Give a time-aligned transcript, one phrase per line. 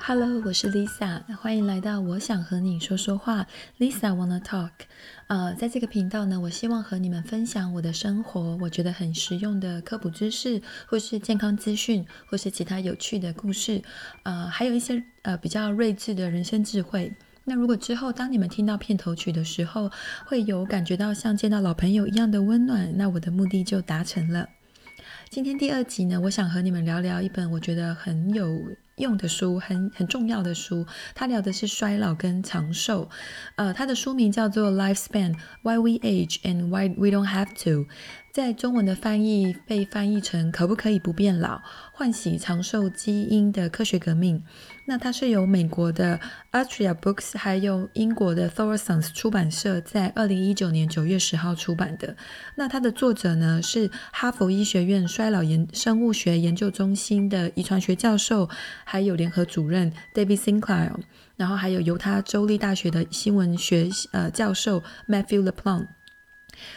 [0.00, 3.46] Hello，我是 Lisa，欢迎来到我想和你说说话。
[3.78, 4.70] Lisa wanna talk。
[5.28, 13.82] 呃，在这个频道呢，我希望和你们分享我的生活，我觉得很实用的科普知识，或是健康资讯，或是其他有趣的故事，
[14.24, 17.12] 呃，还有一些呃比较睿智的人生智慧。
[17.44, 19.90] 那如果之后当你们听到片头曲的时候，
[20.26, 24.48] 会有感觉到像见到老朋友一样的温暖，那我的目的就达成了。
[25.30, 28.60] 今天第二集呢，我想和你们聊聊一本我觉得很有
[28.96, 30.86] 用的书，很很重要的书。
[31.14, 33.10] 他聊的是衰老跟长寿。
[33.56, 37.70] 呃，他的书名叫做《Lifespan: Why We Age and Why We Don't Have to》。
[38.34, 41.62] 在中文的翻译被翻译成“可不可以不变老？
[41.92, 44.42] 唤醒长寿基因的科学革命”。
[44.86, 46.18] 那它是由美国的
[46.50, 52.16] Atria Books 还有英国的 Thorson Sons 出版社在二零一九年九月十号出版的。
[52.56, 58.50] 那它的作者呢是哈佛医学院衰老研生物学研究中心的遗传学教授，
[58.82, 60.90] 还有联合主任 David Sinclair，
[61.36, 65.86] 然后还有犹他州立大学的新闻学呃教授 Matthew LaPlante。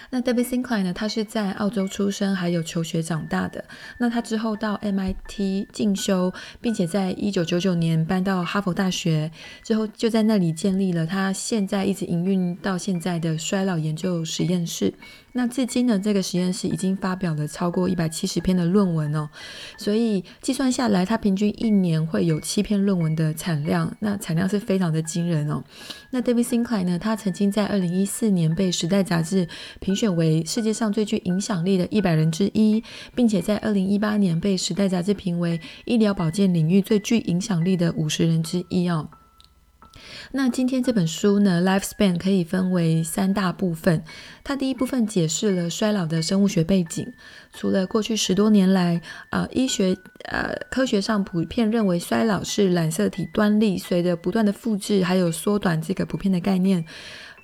[0.10, 0.94] 那 David Sinclair 呢？
[0.94, 3.64] 他是在澳洲出生，还有求学长大的。
[3.98, 9.32] 那他之后到 MIT 进修，并且在一九九九年搬到哈佛大学，
[9.64, 14.94] 之后就在那里建立了他现在一直营运到现在的衰老研究实验室。
[15.34, 19.30] 那至今呢，这个实验室已经发表了超过一百七十篇的论文哦，
[19.78, 25.64] 所以计算下来，它平均一年会有七篇论文的产量，那产量是非常的惊人哦。
[26.10, 29.48] 那 David Sinclair 呢，他曾经在二零一四年被《时代》杂志
[29.80, 32.84] 评选为世界上最具影响力的一百人之一，
[33.16, 39.10] 并且在二零一八年被《时代》杂志评为医疗保健领域最具影响力的五十人之一哦。
[40.32, 44.04] 那今天这本书呢，Lifespan 可以分为三大部分。
[44.44, 47.12] 它第一部分解释了衰老的生物学背景。
[47.54, 56.86] 除了过去十多年来，呃，医学呃科学上普遍认为衰老是染色体端粒随着不断的复制还有缩短这个普遍的概念。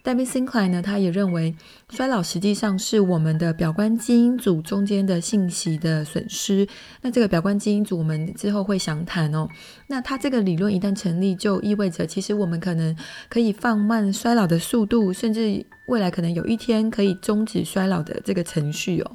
[0.04, 1.56] David Sinclair 呢，他也认为
[1.90, 6.68] 衰老实际上是我们的表观基因组中间的信息的损失。
[7.02, 9.48] 那这个表观基因组我们之后会详谈哦。
[9.88, 12.94] 那他这个理论一旦成立，就意味着其实我们可能
[13.30, 19.12] 可以放慢衰老的速度，甚至未来可能有一天可以终止衰老的这个程序哦。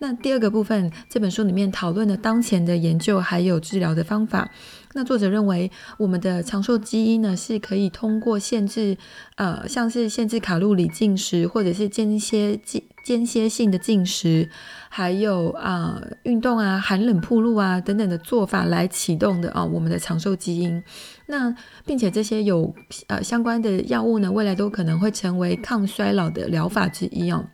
[0.00, 4.50] 那第二个部分，这本书里面讨论了当前的研究还有治疗的方法。
[4.96, 8.96] 那作者认为，我们的长寿基因呢，是可以通过限制，
[9.34, 14.48] 呃，像是限制卡路里进食，或者是间歇间间歇性的进食，
[14.88, 20.80] 还有啊、运动啊、寒冷暴露啊等等的做法来启动的啊、我们的长寿基因。
[21.26, 21.52] 那
[21.84, 22.72] 并且这些有
[23.08, 27.44] 呃相关的药物呢，未来都可能会成为抗衰老的疗法之一哦。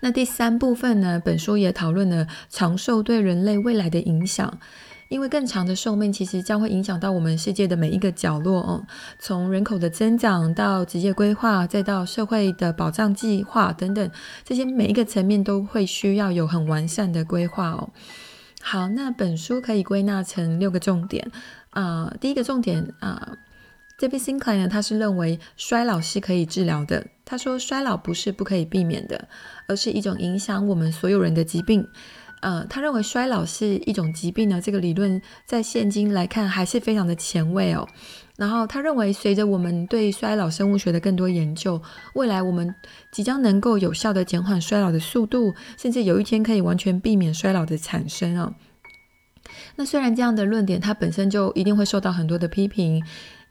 [0.00, 4.58] 那第三部分呢，本书也讨论了长寿对人类未来的影响。
[5.08, 8.86] 因为更长的寿命其实将会影响到我们世界的每一个角落哦，
[9.18, 14.10] 从人口的增长到职业规划，再到社会的保障计划等等，
[14.44, 17.90] 这些每一个层面都会需要有很完善的规划哦。
[18.60, 21.30] 好，那本书可以归纳成六个重点
[21.70, 23.36] 啊、第一个重点啊
[23.98, 27.06] ，David Sinclair 呢，他是认为衰老是可以治疗的。
[27.26, 29.28] 他说，衰老不是不可以避免的，
[29.66, 31.88] 而是一种影响我们所有人的疾病。
[32.44, 37.88] 呃，他认为衰老是一种疾病呢，这个理论在现今来看还是非常的前卫哦。
[38.36, 41.80] 然后他认为，随着我们对衰老生物学的更多研究，
[42.14, 42.74] 未来我们
[43.10, 48.52] 即将能够有效地减缓衰老的速度，甚至有一天可以完全避免衰老的产生哦。
[49.76, 53.02] 那虽然这样的论点，它本身就一定会受到很多的批评。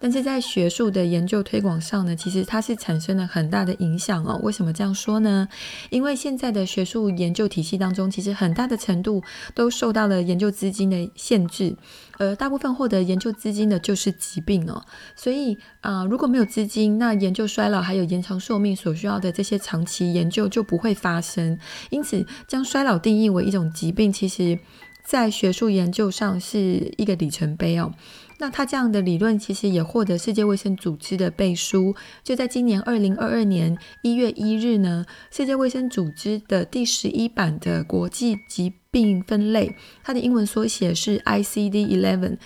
[0.04, 4.38] 但是在学术的研究推广上呢，其实它是产生了很大的影响哦。
[4.44, 5.48] 为什么这样说呢？
[5.92, 9.24] 因为现在的学术研究体系当中，其实很大的程度
[9.56, 11.74] 都受到了研究资金的限制，
[12.18, 14.84] 而大部分获得研究资金的就是疾病哦。
[15.16, 21.58] 所以啊、如果没有资金，那研究衰老还有延长寿命所需要的这些长期研究就不会发生。
[21.92, 24.60] 因此，将衰老定义为一种疾病，其实
[25.06, 27.94] 在学术研究上是一个里程碑哦。
[28.40, 31.96] 那他这样的理论其实也获得世界卫生组织的背书。
[32.24, 42.38] 就在今年二零二二年一月一日呢，世界卫生组织的第十一版的国际疾病分类，它的英文缩写是 ICD-11，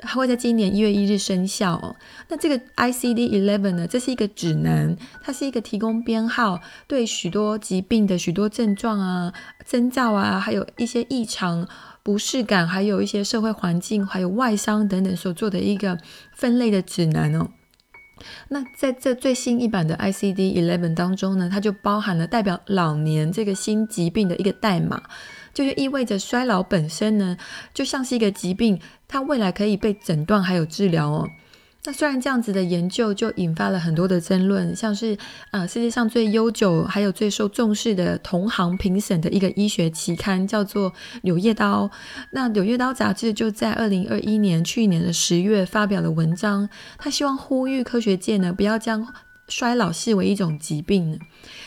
[0.00, 1.96] 它会在今年一月一日生效哦。
[2.28, 9.32] 那这个 ICD-11 呢，这是一个指南，它是一个提供编号，对许多疾病的许多症状啊、
[9.66, 11.66] 征兆啊，还有一些异常。
[12.06, 15.98] 不适感，还有一些社会环境，还有外伤等等所做的一个
[16.32, 17.48] 分类的指南哦。
[18.46, 25.02] 那在这最新一版的 I C D eleven 当中呢，它就包含了代表老年这个新疾病的一个代码，
[25.52, 27.36] 就是意味着衰老本身呢，
[27.74, 31.28] 就像是一个疾病，它未来可以被诊断还有治疗哦。
[31.86, 35.16] 那虽然这样子的研究就引发了很多的争论，像是
[35.52, 40.90] 呃世界上最悠久还有最受重视的同行评审的一个医学期刊叫做
[41.22, 41.84] 《柳叶刀》，
[42.32, 46.68] 那《柳叶刀》杂志就在二零二一年去年的十月发表了文章，
[46.98, 49.06] 他希望呼吁科学界呢不要将
[49.46, 51.20] 衰老视为一种疾病，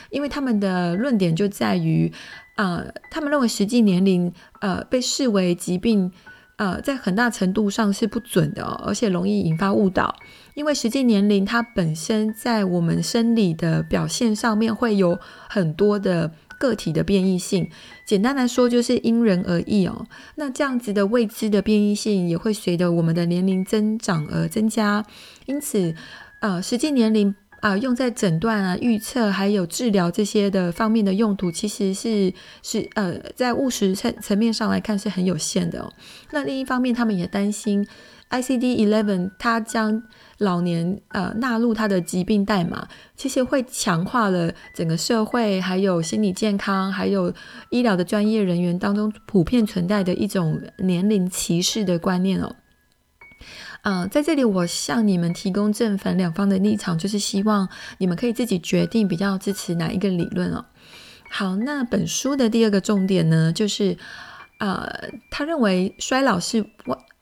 [0.10, 2.12] 因为他们的论点就在于，
[2.57, 6.12] 呃，他们认为实际年龄呃被视为疾病。
[6.59, 10.13] 呃，在很大程度上是不准的哦，而且容易引发误导。
[10.56, 15.17] 因为实际年龄它本身在我们生理的表现上面会有
[15.47, 17.69] 很多的个体的变异性。
[18.06, 20.06] 简单来说，就是因人而异哦。
[20.35, 25.06] 那这样子的未知的变异性也会随着我们的年龄增长而增加。
[25.45, 25.95] 因此，
[26.41, 27.33] 呃，实际年龄。
[27.61, 32.33] 啊，用在诊断啊、预测还有治疗这些的方面的用途，其实是
[32.63, 35.91] 是呃，在务实层层面上来看是很有限的哦。
[36.31, 37.85] 那另一方面，他们也担心
[38.29, 40.03] ICD-11 它将
[40.38, 47.33] 老年呃纳入它的疾病代码，其实会强化了整个社会还有心理健康还有
[47.69, 52.56] 医疗的专业人员当中普遍存在的一种年龄歧视的观念哦。
[53.81, 60.66] 呃，在这里我向你们提供正反两方的立场，就是希望你们可以自己决定比较支持哪一个理论哦。
[61.30, 63.98] 好，那本书的第二个重点呢，就是
[64.58, 66.66] 呃，他认为衰老是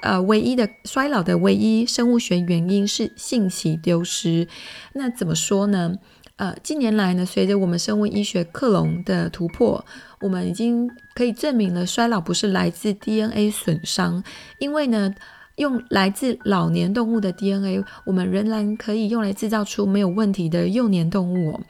[0.01, 4.47] 呃唯一的衰老的唯一生物学原因是信息丢失。
[4.93, 5.93] 那怎么说呢？
[6.37, 9.85] 呃，近年来呢，随着我们生物医学克隆的突破，
[10.21, 14.23] 我们已经可以证明了衰老不是来自 DNA 损伤，
[14.57, 15.13] 因为呢。
[15.57, 21.61] 用来自老年动物的 DNA，我们仍然可以用来制造出没有问题的幼年动物哦。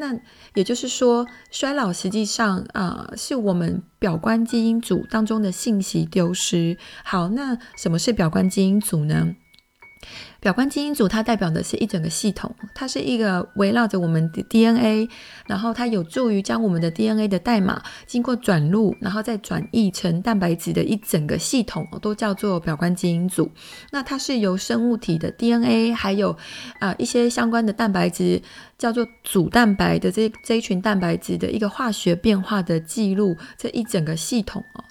[0.00, 0.16] 那
[0.54, 6.78] 也就是说，衰老实际上啊，是我们表观基因组当中的信息丢失。
[7.02, 9.34] 好，那什么是表观基因组呢？
[10.40, 15.08] 表观基因组它代表的是一整个系统，它是一个围绕着我们的 DNA，
[15.46, 23.50] 然后它有助于将我们的 DNA 的代码经过转录，然后再转译成蛋白质的一整个系统，都叫做表观基因组。
[23.90, 26.36] 那它是由生物体的 DNA，还有
[26.78, 28.40] 啊、一些相关的蛋白质，
[28.78, 34.84] 叫做组蛋白的这这一群蛋白质的一个化学变化的记录，这一整个系统哦。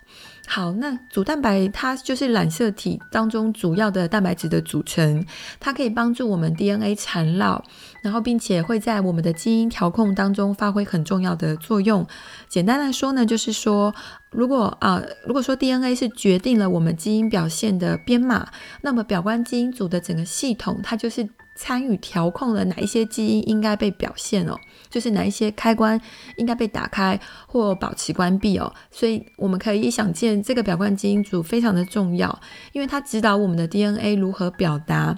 [0.49, 5.25] 好，那组蛋白它就是染色体当中主要的蛋白质的组成，
[5.59, 7.61] 它可以帮助我们 DNA 缠绕，
[8.01, 12.07] 然后并且会在我们的基因调控当中发挥很重要的作用。
[12.47, 13.93] 简单来说呢，就是说，
[14.31, 18.47] 如果啊、如果说 DNA 是决定了我们基因表现的编码，
[18.81, 21.27] 那么表观基因组的整个系统，它就是。
[21.57, 24.55] 参与调控了哪一些基因应该被表现哦，
[24.89, 25.99] 就是哪一些开关
[26.37, 32.39] 应该被打开或保持关闭哦，所以我们可以想见，这个表观基因组非常的重要，
[32.73, 35.17] 因为它指导我们的 DNA 如何表达，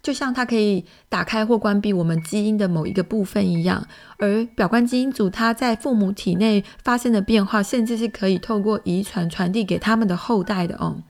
[0.00, 3.84] 就像它可以打开或关闭我们基因的某一个部分一样。
[4.18, 11.02] 而表观基因组它在父母体内发生的变化，甚至是可以透过遗传传递给他们的后代的哦。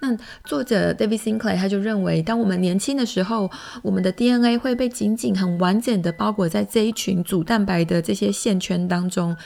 [0.00, 3.50] 那作者 David Sinclair 他就认为，当我们年轻的时候，
[3.82, 9.36] 我们的 DNA 会被紧紧、很完整的包裹在这一群组蛋白的这些线圈当中。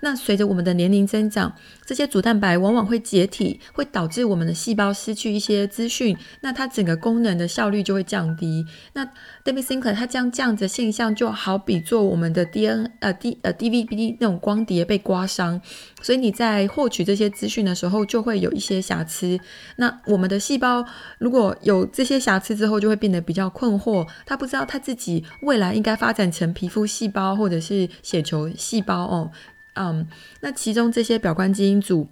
[0.00, 1.54] 那随着我们的年龄增长，
[1.84, 8.64] 这些组蛋白往往会解体，会导致我们的细胞失去一些资讯，那它整个功能的效率就会降低。
[8.94, 9.04] 那
[9.44, 15.60] David Sinclair 他将这样子的现象就好比做我们的 DNA 呃 D 呃 DVD 那种光碟被刮伤，
[16.02, 19.38] 所以你在获取这些资讯的时候就会有一些瑕疵。
[19.76, 20.84] 那我们的细胞
[21.18, 29.30] 如果有这些瑕疵之后，就会变得比较困惑，他不知道他自己未来应该发展成皮肤细胞或者是血球细胞哦。
[29.74, 30.06] 嗯，
[30.40, 32.08] 那其中这些表观基因组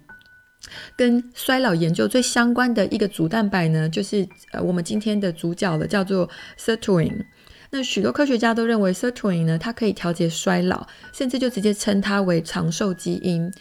[0.95, 7.25] 跟衰老研究最相关的一个组蛋白呢，就是呃我们今天的主角了，叫做 sirtuin。
[7.71, 13.51] 那许多科学家都认为 sirtuin 呢，它可以调节衰老，甚至就直接称它为长寿基因。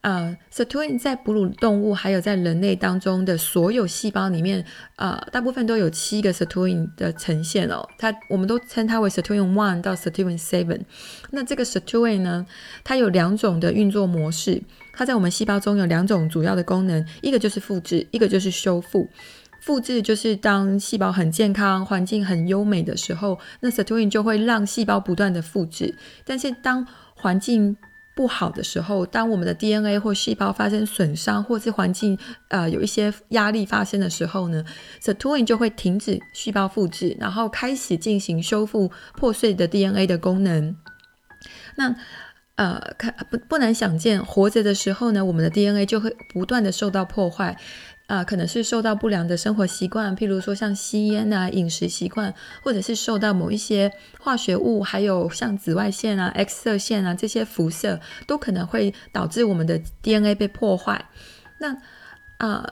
[0.00, 4.64] 呃，sirtuin 在哺乳动物还有在人类当中的所有细胞里面，
[4.96, 7.86] 呃，大部分都有七个 sirtuin 的呈现哦。
[7.98, 10.80] 它我们都称它为 sirtuin one 到 sirtuin seven。
[11.32, 12.46] 那这个 sirtuin 呢，
[12.84, 14.62] 它有两种的运作模式。
[14.92, 19.08] 它在我们细胞中有两种主要的功能，一个就是复制，一个就是修复。
[19.60, 25.94] 复制就是当细胞很健康、环境很优美的时候，那 sirtuin 就会让细胞不断的复制。
[26.24, 27.76] 但是当环境
[28.18, 34.64] 不好的时候，当我们的 DNA 或细胞发生损伤，或是环境呃有一些压力发生的时候呢
[35.00, 40.74] ，sirtuin 就会停止细胞复制，然后开始进行修复破碎的 DNA 的功能。
[41.76, 41.94] 那
[42.56, 47.56] 呃，看不不难想见，活着的时候呢，我们的 DNA 就会不断的受到破坏。
[48.08, 61.04] 啊、可能是受到不良的生活习惯，譬如说像吸烟啊、饮食习惯，或者是受到某一些化学物，还有像紫外线啊、X 射线啊这些辐射，都可能会导致我们的 DNA 被破坏。
[61.60, 61.76] 那
[62.38, 62.66] 啊、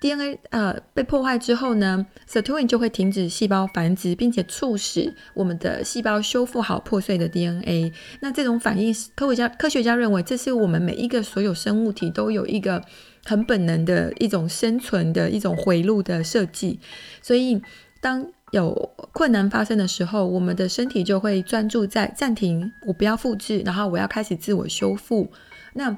[0.00, 7.92] DNA 呃被破坏之后呢，sirtuin 就会停止细胞繁殖，并且促使我们的细胞修复好破碎的 DNA。
[8.20, 12.84] 那这种反应，科学家科学家认为，这是我们每一个所有生物体都有一个。
[13.28, 16.80] 很本能的一种生存的一种回路的设计，
[17.20, 17.60] 所以
[18.00, 25.30] 当有困难发生的时候，我们的身体就会专注在暂停，我不要复制，然后我要开始自我修复。
[25.74, 25.94] 那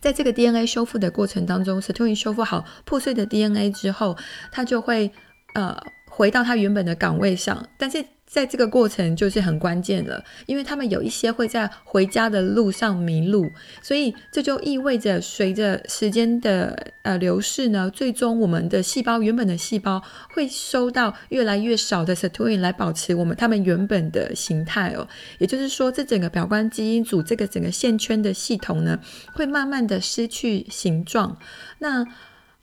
[0.00, 4.16] 在这个 DNA 修复的过程当中，sirtuin 修复好破碎的 DNA 之后，
[4.52, 5.10] 它就会
[5.54, 5.76] 呃
[6.08, 8.04] 回到它原本的岗位上，但是。
[8.32, 25.06] 在这个过程就是很关键了，因为他们有一些会在回家的路上迷路，所以这就意味着随着时间的呃流逝呢，最终我们的细胞原本的细胞会收到越来越少的 sirtuin 来保持我们它们原本的形态哦。
[25.36, 28.98] 也就是说，这整个表观基因组这个整个线圈的系统呢，
[29.34, 31.36] 会慢慢的失去形状。
[31.80, 32.06] 那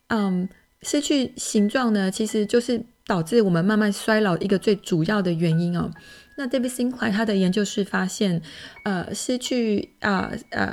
[0.08, 0.48] 嗯，
[0.82, 2.84] 失去形状呢，其实就是。
[3.10, 5.90] 导致我们慢慢衰老一个最主要的原因哦。
[6.36, 8.40] 那 David Sinclair 他的研究是发现，
[8.84, 10.72] 呃，失去啊呃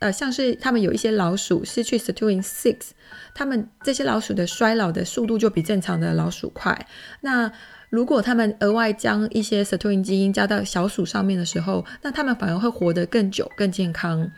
[0.00, 2.88] 呃，像是他们有一些老鼠失去 sirtuin six，
[3.36, 6.88] 他们这些老鼠的衰老的速度就比正常的老鼠快。
[7.20, 7.52] 那
[7.88, 14.32] 如果他们额外将一些 sirtuin 基因加到小鼠上面的时候，那他们反而会活得更久、更健康。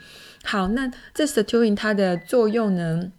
[0.45, 3.11] 好，那这 sirtuin 它的作用呢？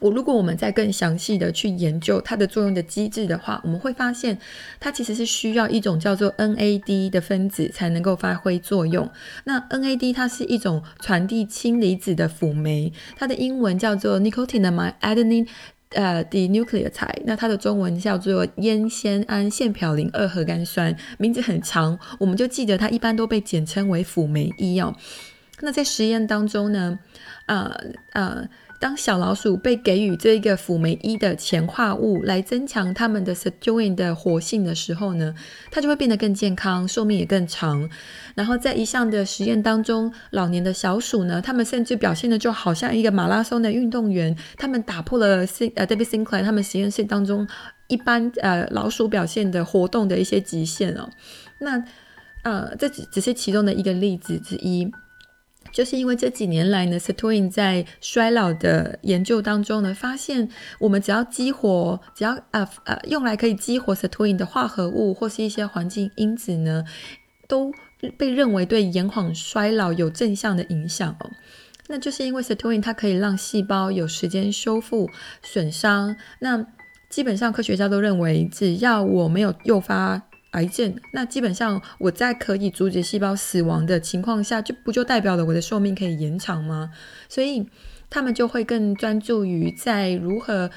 [0.00, 4.36] 我如果我们再更详细的去研究它的作用的机制的话，我们会发现
[4.80, 9.08] 它其实是需要一种叫做 NAD 的分子才能够发挥作用。
[9.44, 15.46] 那 NAD 它是一种传递氢离子的辅酶，它的英文叫做 Nicotinamide Adenine
[15.90, 24.94] 呃 De Nucleotide 那它的中文叫做烟酰胺腺嘌呤二核苷酸，名字很长，我们就记得它一般都被简称为辅酶一哦。
[25.60, 26.98] 那在实验当中呢，
[27.46, 27.80] 呃
[28.12, 28.48] 呃。
[28.84, 35.34] 当小老鼠被给予这一个辅酶一的前化物来增强它们的 s i t u i n 的活性的时候呢，
[35.70, 37.88] 它就会变得更健康，寿命也更长。
[38.34, 47.48] 然后在一项的实验当中，老年的小鼠呢，它们甚至表现的就好像一个马拉松的运动员，他们打破了 C 呃 David Sinclair 他们实验室当中
[47.88, 51.08] 一般呃老鼠表现的活动的一些极限哦。
[51.60, 51.82] 那
[52.42, 54.92] 呃这只只是其中的一个例子之一。
[55.74, 66.84] 就是因为这几年来呢，sirtuin 在衰老的研究当中呢，发现我们只要激活，只要呃呃用来可以激活 sirtuin 的化合物或是一些环境因子呢，
[67.48, 67.72] 都
[68.16, 71.28] 被认为对延缓衰老有正向的影响哦。
[71.88, 75.10] 那就是因为 sirtuin 它可以让细胞有时间修复
[75.42, 76.14] 损伤。
[76.38, 76.64] 那
[77.10, 80.22] 基本上科学家都认为，只要我没有诱发。
[80.54, 86.90] 癌症，那基本上我在可以阻止细胞死亡的情况下，就不就代表了我的寿命可以延长吗？
[87.28, 87.68] 所以
[88.08, 90.70] 他们就会更专注于在如何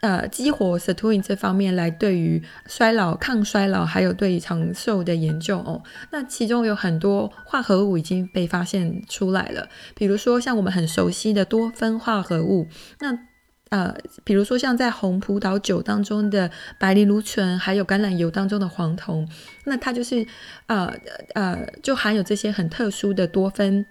[0.00, 5.82] 呃激活 sirtuin 这方面来对于衰老、抗衰老还有对于长寿的研究哦。
[6.10, 12.66] 那其中有很多化合物已经被发现出来了，比如说像我们很熟悉的多酚化合物，
[13.00, 13.27] 那。
[13.70, 13.94] 呃，
[14.24, 19.28] 比如说像在红葡萄酒当中的白藜芦醇，还有橄榄油当中的黄酮，
[19.64, 20.26] 那它就是
[20.68, 20.90] 呃
[21.34, 23.84] 呃，就含有这些很特殊的多酚。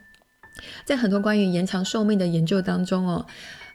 [0.84, 3.28] 在很多关于延长寿命的研究当中哦，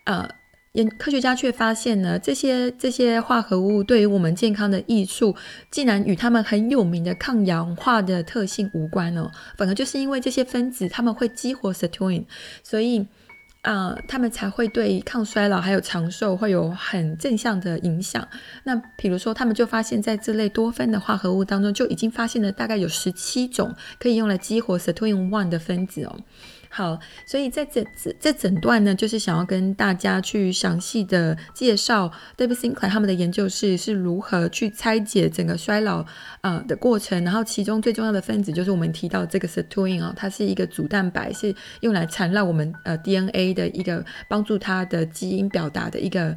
[0.07, 0.29] 呃，
[0.73, 5.37] 研科学家却发现呢，这些这些化合物对于我们健康的益处，
[5.71, 12.25] 竟然与他们很有名的抗氧化的特性无关哦，反而就是因为这些分子他们会激活 sirtuin，
[12.65, 13.07] 所以。
[13.63, 18.27] 啊、他们才会对抗衰老还有长寿会有很正向的影响。
[18.65, 26.17] 那比如说，他们就发现，在这类多酚的化合物当中，就已经发现了大概有十七种可以用来激活 sirtuin one 的分子哦。
[26.75, 36.03] 好，所以在这这这整段呢，就是想要跟大家去详细的介绍 David Sinclair 他们的研究室是如何去拆解整个衰老
[36.41, 46.35] 呃的过程，然后其中最重要的分子就是我们提到这个 sirtuin 哦，它是一个主蛋白，是用来缠绕我们呃 DNA 的一个帮助它的基因表达的一个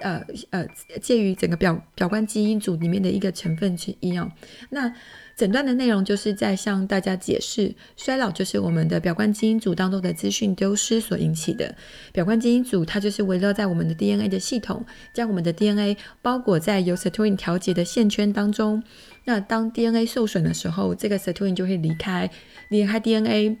[0.00, 0.66] 呃呃
[1.00, 4.30] 介于整个表表观基因组里面的一个成分之一哦。
[4.70, 4.92] 那
[5.36, 11.74] 诊断的内容就是在向大家解释，衰老就是我们的表观基因组当中的资讯丢失所引起的。
[12.12, 18.82] 表观基因组它就是围绕在我们的 DNA 的系统，将我们的 DNA 包裹在由 sirtuin 调节的线圈当中。
[19.24, 22.28] 那当 DNA 受损的时候，这个 sirtuin 就会离开，
[22.68, 23.58] 离开 DNA。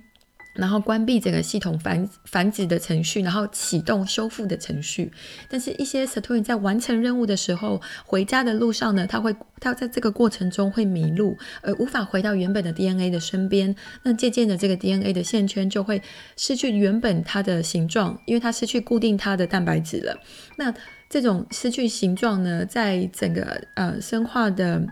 [0.58, 5.10] 然后关闭整个系统繁繁殖的程序，然后启动修复的程序。
[5.48, 13.74] 但是，一些 sirtuin 在完成任务的时候，回家的路上呢，它会它在这个过程中会迷路，而无法回到原本的 DNA 的身边。
[14.02, 16.02] 那渐渐的，这个 DNA 的线圈就会
[16.36, 20.18] 失去原本它的形状，因为它失去固定它的蛋白质了。
[20.56, 20.74] 那
[21.08, 24.84] 这种失去形状呢，在整个呃生化的。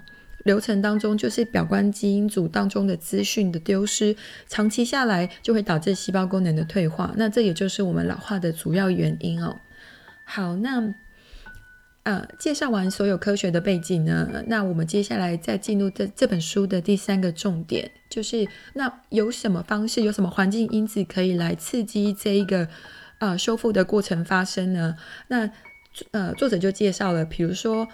[0.46, 4.16] 流程当中，就是表观基因组当中的资讯的丢失，
[4.48, 7.12] 长期下来就会导致细胞功能的退化。
[7.16, 9.58] 那这也就是我们老化的主要原因哦。
[10.24, 10.94] 好，那
[12.04, 22.68] 呃，介绍完所有科学的背景呢，那我们接下来再进入这这本书的第三个重点，就是那有什么方式，有什么环境因子可以来刺激这一个
[23.18, 24.94] 呃修复的过程发生呢？
[25.26, 25.50] 那
[26.12, 27.88] 呃，作者就介绍了，比如说。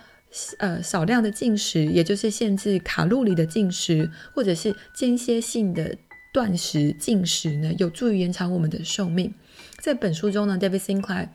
[0.58, 5.96] 呃，少量的进食，也就是限制卡路里的进食，或者是间歇性的
[6.32, 9.34] 断食进食呢，有助于延长我们的寿命。
[9.78, 11.28] 在本书中呢，David Sinclair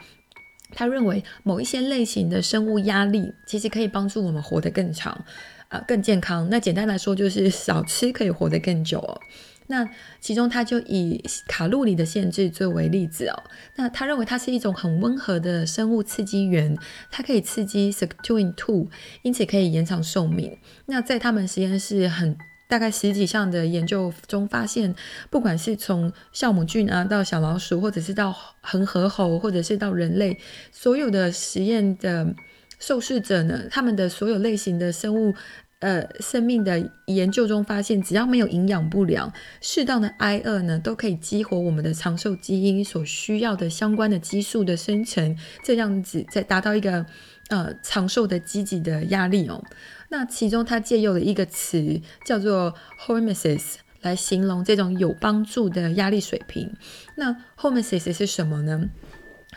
[0.71, 5.23] 他认为某一些类型的生物压力其实可以帮助我们活得更长，
[5.69, 6.49] 呃，更健康。
[6.49, 9.19] 那简单来说，就是少吃可以活得更久哦。
[9.67, 9.87] 那
[10.19, 13.43] 其中，他就以卡路里的限制作为例子哦。
[13.75, 16.77] 那他认为它是一种很温和的生物刺激源，
[17.11, 18.87] 它可以刺激 sirtuin two，
[19.23, 20.57] 因此可以延长寿命。
[20.85, 22.37] 那在他们实验室很
[22.69, 24.95] 大概十几项的研究中发现，
[25.29, 30.37] 不管是从酵母菌啊到小老鼠，或者是到恒河猴，或者是到人类，
[30.71, 32.33] 所有的实验的
[32.79, 35.35] 受试者呢，他们的所有类型的生物。
[35.79, 39.31] 呃，生命的研究中发现，只要没有营养不良，
[39.61, 47.05] 适当的挨饿呢，都可以激活我们的长寿基因所需要的相关的激素的生成，这样子再达到一个
[47.49, 49.63] 呃长寿的积极的压力哦。
[50.09, 52.73] 那其中他借用了一个词叫做
[53.05, 56.73] hormesis 来形容这种有帮助的压力水平。
[57.17, 58.89] 那 hormesis 是什么呢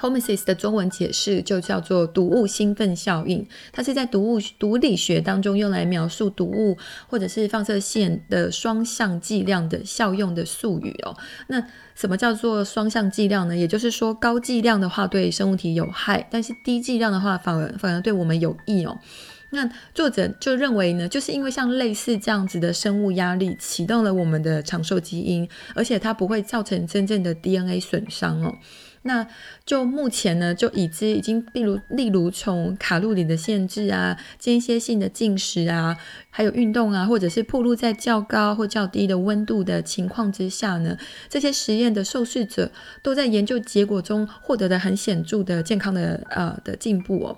[0.01, 6.77] homesis 的中文解释就叫做毒物兴奋效应，它是在毒物毒理学当中用来描述毒物
[7.09, 11.17] 或者是放射线的双向剂量的效用的术语哦。
[11.49, 11.63] 那
[11.95, 13.57] 什么叫做双向剂量呢？
[13.57, 18.99] 也就是说，高剂量的话对生物体有害，但是低剂量的话反而反而对我们有益哦。
[19.53, 28.57] 那作者就认为呢，就是因为像类似这样子的生物压力启动了我们的长寿基因，而且它不会造成真正的 DNA 损伤哦。
[29.03, 29.27] 那
[29.65, 35.97] 就目前呢，就已知已经，例如例如从卡路里的限制啊、间歇性的进食啊，
[36.29, 42.71] 还有运动啊，或者是暴露在较高或较低的温度的情况之下呢，这些实验的受试者
[43.03, 47.37] 都在研究结果中获得了很显著的健康的呃的进步哦。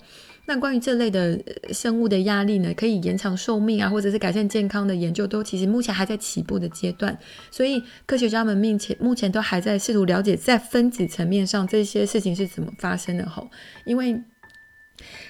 [0.52, 7.18] 那关于这类的生物的压力呢，可以延长寿命啊，或者是改善健康的研究，都其实目前还在起步的阶段。
[7.50, 13.48] 所以科学家们目前目前都还在试图了解，在分子层面上这些事情是怎么发生的吼，
[13.86, 14.22] 因为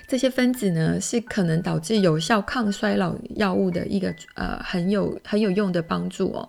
[0.08, 6.48] 这些分子呢，是可能导致有效抗衰老药物的一个呃很有很有用的帮助哦。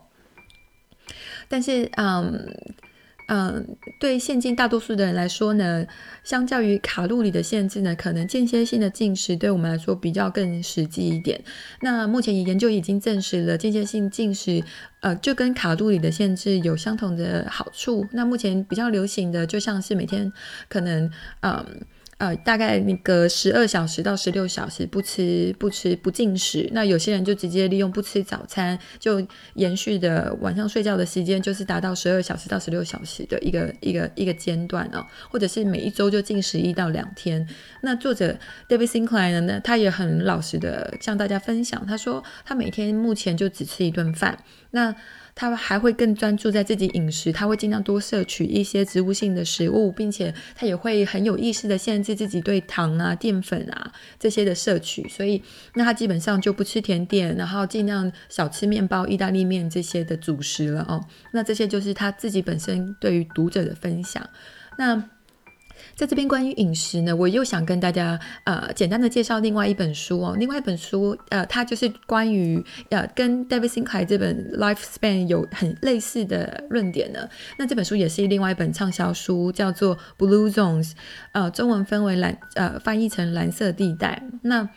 [1.48, 2.52] 但是嗯。
[3.28, 5.86] 嗯，对现今大多数的人来说呢，
[6.24, 11.42] 相较于卡路里的限制呢，可能间歇性的进食对我们来说比较更实际一点。
[11.82, 14.64] 那目前研究已经证实了间歇性进食，
[15.02, 18.06] 呃，就跟卡路里的限制有相同的好处。
[18.12, 20.32] 那目前比较流行的，就像是每天
[20.68, 21.10] 可能，
[21.42, 21.66] 嗯。
[22.18, 37.46] 呃，大概那个十二小时到十六小时不吃不吃不进食，那有些人就直接利用不吃早餐，就延续的晚上睡觉的时间就是达到十二小时到十六小时的一个一个一个间段哦，或者是每一周就进食一到两天。
[37.82, 38.38] 那作者
[38.70, 44.38] David Sinclair 呢，他也很老实的向大家分享，他说他每天目前就只吃一顿饭，
[44.72, 44.96] 那。
[45.36, 55.08] 他还会更专注在自己饮食，他会尽量多摄取一些植物性的食物，并且他也会很有意识的限制自己对糖啊、淀粉啊这些的摄取。
[55.10, 55.42] 所以，
[55.76, 61.04] 那他基本上就不吃甜点，然后尽量少吃面包、意大利面这些的主食了哦。
[61.32, 64.28] 那这些就是他自己本身对于读者的分享。
[64.78, 65.04] 那
[65.96, 70.36] 在这边关于饮食呢，我又想跟大家呃简单的介绍另外一本书哦。
[70.38, 77.30] 另外一本书呃，它就是关于呃跟 David Sinclair 这本 Lifespan 有很类似的论点呢。
[77.58, 80.94] 那这本书也是另外一本畅销书，叫做 Blue Zones，
[81.32, 84.24] 呃，中文分为蓝呃翻译成蓝色地带。
[84.42, 84.68] 那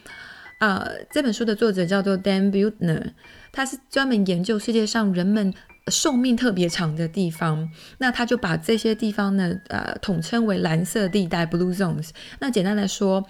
[0.59, 3.13] 呃这本书的作者叫做 Dan Buettner，
[3.53, 5.55] 他是专门研究世界上人们。
[5.89, 12.11] 寿命特别长的地方，那他就把这些地方呢，呃，统称为蓝色地带 （Blue Zones）。
[12.41, 13.25] 那简单来说，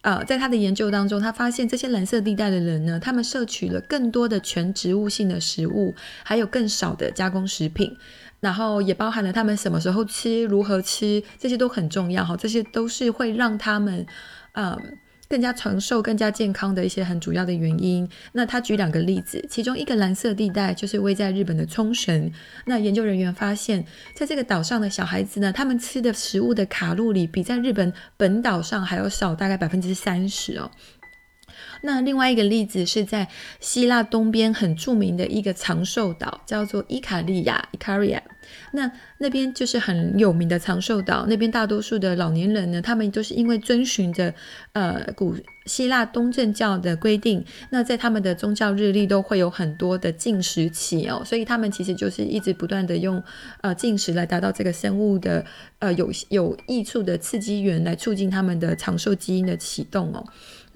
[0.00, 5.94] 呃，在他的研究当中，他发现这些蓝色地带的人呢，他们摄取了更多的全植物性的食物，
[6.24, 7.96] 还有更少的加工食品，
[8.40, 12.36] 然后也包含了他们什么时候吃、如何吃，这些都很重要哈。
[12.36, 14.06] 这些都是会让他们，
[14.52, 14.78] 呃。
[15.28, 18.08] 更加长寿、更加健康的一些很主要的原因。
[18.32, 22.30] 那他举两个例子，其中一个蓝色地带就是位在日本的冲绳。
[22.64, 30.70] 那研究人员发现，在这个岛上的小孩子呢，他们吃的食物的卡路里比在日本本岛上还要少，大概百分之三十哦。
[31.82, 33.28] 那另外一个例子是在
[33.60, 38.20] 希腊东边很著名的一个长寿岛，叫做伊卡利亚 （Ikaria）。
[38.72, 44.32] 那那边就是很有名的长寿岛，那边大多数的老年人呢，他们都是因为遵循着
[44.72, 45.34] 呃古
[45.66, 53.22] 希腊东正教的规定，那在他们的宗教日历都会有很多的禁食期哦，所以他们其实就是一直不断的用
[53.60, 55.44] 呃禁食来达到这个生物的
[55.78, 60.24] 呃有有益处的刺激源，来促进他们的长寿基因的启动哦。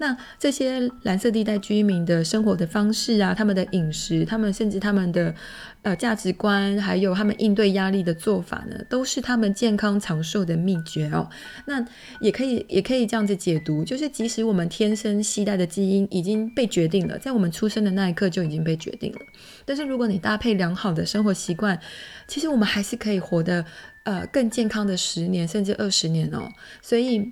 [0.03, 5.33] 那这些蓝色地带居民的生活的方式啊，他们的饮食，他们甚至他们的
[5.81, 11.29] 呃价值观，还有他们应对压力的做法呢，都是他们健康长寿的秘诀哦。
[11.67, 11.85] 那
[12.19, 19.19] 也可以也可以这样子解读，就是即使我们天生携带的基因已经被决定了，在我们出生的那一刻就已经被决定了，
[19.63, 21.79] 但是如果你搭配良好的生活习惯，
[22.27, 23.63] 其实我们还是可以活得
[24.03, 26.51] 呃更健康的十年甚至二十年哦。
[26.81, 27.31] 所以。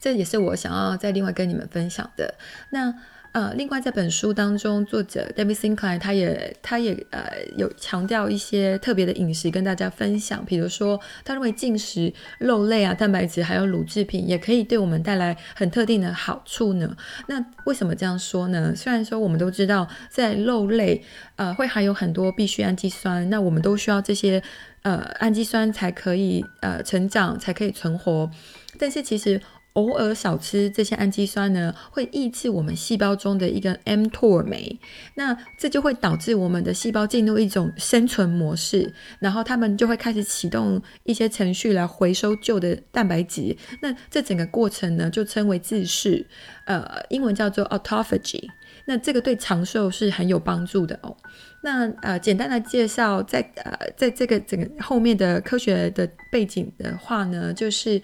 [0.00, 2.34] 这也是我想要再另外跟你们分享的。
[2.70, 2.94] 那
[3.32, 16.96] 呃，另外这本书当中，作者 David Sinclair 他也他也呃有强调一些特别的饮食跟大家分享，比如说他认为进食肉类啊、蛋白质还有乳制品也可以对我们带来很特定的好处呢。
[17.28, 18.74] 那为什么这样说呢？
[18.74, 21.00] 虽然说我们都知道在肉类
[21.36, 24.42] 呃会含有很多必需氨基酸，那我们都需要这些
[24.82, 28.28] 呃氨基酸才可以呃成长，才可以存活，
[28.76, 29.40] 但是其实。
[29.74, 34.78] 偶尔少吃这些氨基酸呢，会抑制我们细胞中的一个 mTOR 酶，
[35.14, 43.56] 那这就会导致我们的细胞进入一种生存模式，然后他们就会开始启动一些程序来回收旧的蛋白质。
[43.80, 46.26] 那这整个过程呢，就称为自噬，
[46.64, 48.48] 呃，英文叫做 autophagy。
[48.86, 51.16] 那这个对长寿是很有帮助的哦。
[51.62, 58.02] 那呃，简单的介绍，在呃，在这个整个后面的科学的背景的话呢，就是。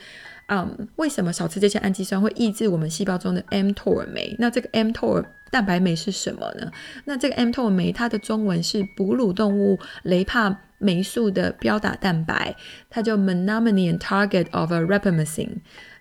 [0.48, 4.36] 嗯，为什么少吃这些氨基酸会抑制我们细胞中的 mTOR 酶？
[4.38, 6.70] 那这个 mTOR 蛋白酶是什么呢？
[7.04, 12.54] 那这个 mTOR 酶它的中文是哺乳动物雷帕霉素的标打蛋白，
[12.88, 15.48] 它叫 monoamine target of a rapamycin。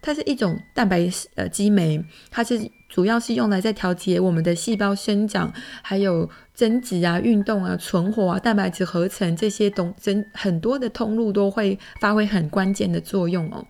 [0.01, 13.65] 它是一种蛋白呃激酶，它是主要是用来在调节我们的细胞生长、还有增殖啊、运动啊、存活啊、蛋白质合成这些东整很多的通路都会发挥很关键的作用哦。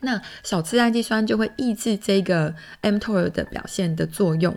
[0.00, 4.56] 那少吃氨基酸就会抑制这个 mTOR 的表现的作用，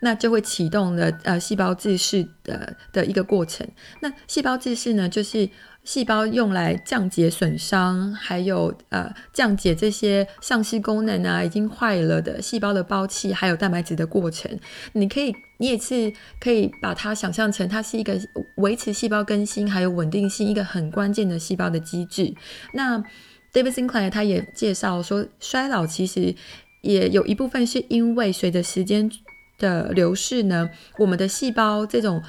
[0.00, 3.66] 那就会启动了呃细胞自噬的的一个过程。
[4.00, 5.48] 那细胞自噬呢，就是
[5.84, 14.50] 细胞用来降解损伤，还有呃降解这些丧失功能啊、已经坏了的细胞的胞器，还有蛋白质的过程。
[14.92, 18.18] 你可以，你也是可以把它想象成它是一个
[18.56, 22.34] 维持细胞更新还有稳定性一个很关键的细胞的机制。
[22.74, 23.02] 那
[23.52, 26.34] David Sinclair 他也介绍说，衰老其实
[26.82, 29.10] 也有一部分是因为随着时间
[29.58, 32.22] 的流逝呢，我们的细胞这种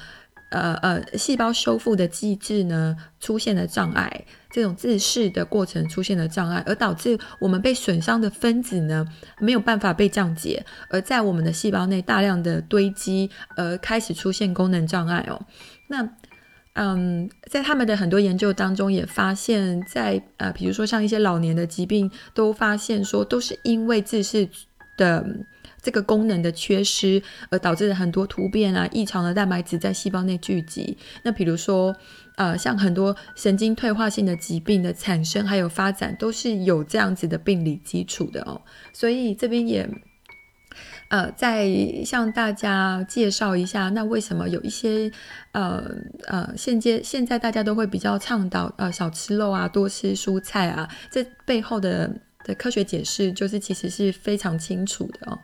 [0.51, 9.05] 呃呃细胞修复的机制呢出现了障碍，这种自噬的过程出现了障碍，而导致我们被损伤的分子呢
[9.39, 15.39] 没有办法被降解，而在我们的细胞内大量的堆积，而开始出现功能障碍哦。
[15.87, 16.09] 那
[16.73, 24.47] 嗯，在他们的很多研究当中，也发现在，呃，比如说像一些老年的疾病，都发现说都是因为自噬
[24.95, 25.25] 的
[25.81, 30.97] 这个功能的缺失，而导致了很多突变啊、异常的蛋白质在细胞内聚集。
[31.23, 31.93] 那比如说，
[32.37, 38.61] 呃，像很多神经退化性的疾病的产生还有发展，都是有这样子的病理基础的哦。
[38.93, 39.89] 所以这边也。
[41.09, 41.67] 呃，再
[42.05, 45.11] 向大家介绍一下，那为什么有一些
[45.51, 45.83] 呃
[46.27, 52.09] 呃，现阶现在大家都会比较倡导呃少吃肉啊，多吃蔬菜啊，这背后的
[52.43, 55.37] 的科学解释，就是其实是非常清楚的哦。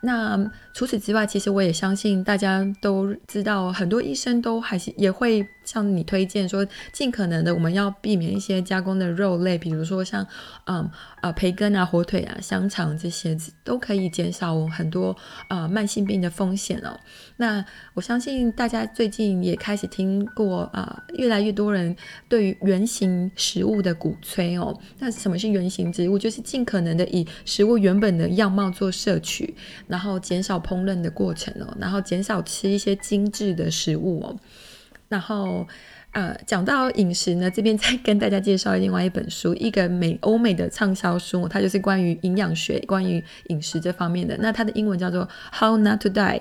[0.00, 0.38] 那
[0.74, 10.26] 除此之外，其实我也相信大家都知道，很多医生都还是也会向你推荐说，尽可能的我们要避免一些加工的肉类，比如说像
[10.64, 15.14] 嗯呃培根啊、火腿啊、香肠这些，都可以减少很多
[15.48, 16.98] 呃慢性病的风险哦。
[17.36, 21.94] 那我相信大家最近也开始听过啊、越来越多人
[22.28, 24.74] 对于原型食物的鼓吹哦。
[24.98, 26.18] 那什么是原型食物？
[26.18, 29.54] 就是尽可能的以食物原本的样貌做摄取。
[29.86, 34.36] 然后减少烹饪的过程哦，然后减少吃一些精致的食物哦，
[35.08, 35.66] 然后
[36.12, 44.36] 呃，讲到饮食呢，这边再跟大家介绍另外一本书，一个美欧美的畅销书，它就是关于营养学、关于饮食这方面的。
[44.40, 46.36] 那它的英文叫做《How Not to Die》，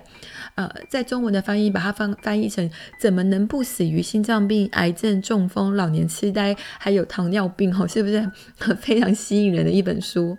[0.56, 8.32] 呃，在中文的翻译把它翻翻译成“怎么能不死于心脏病、癌症、中风、老年痴呆，还有糖尿病”哦，是不是
[8.80, 10.38] 非常吸引人的一本书？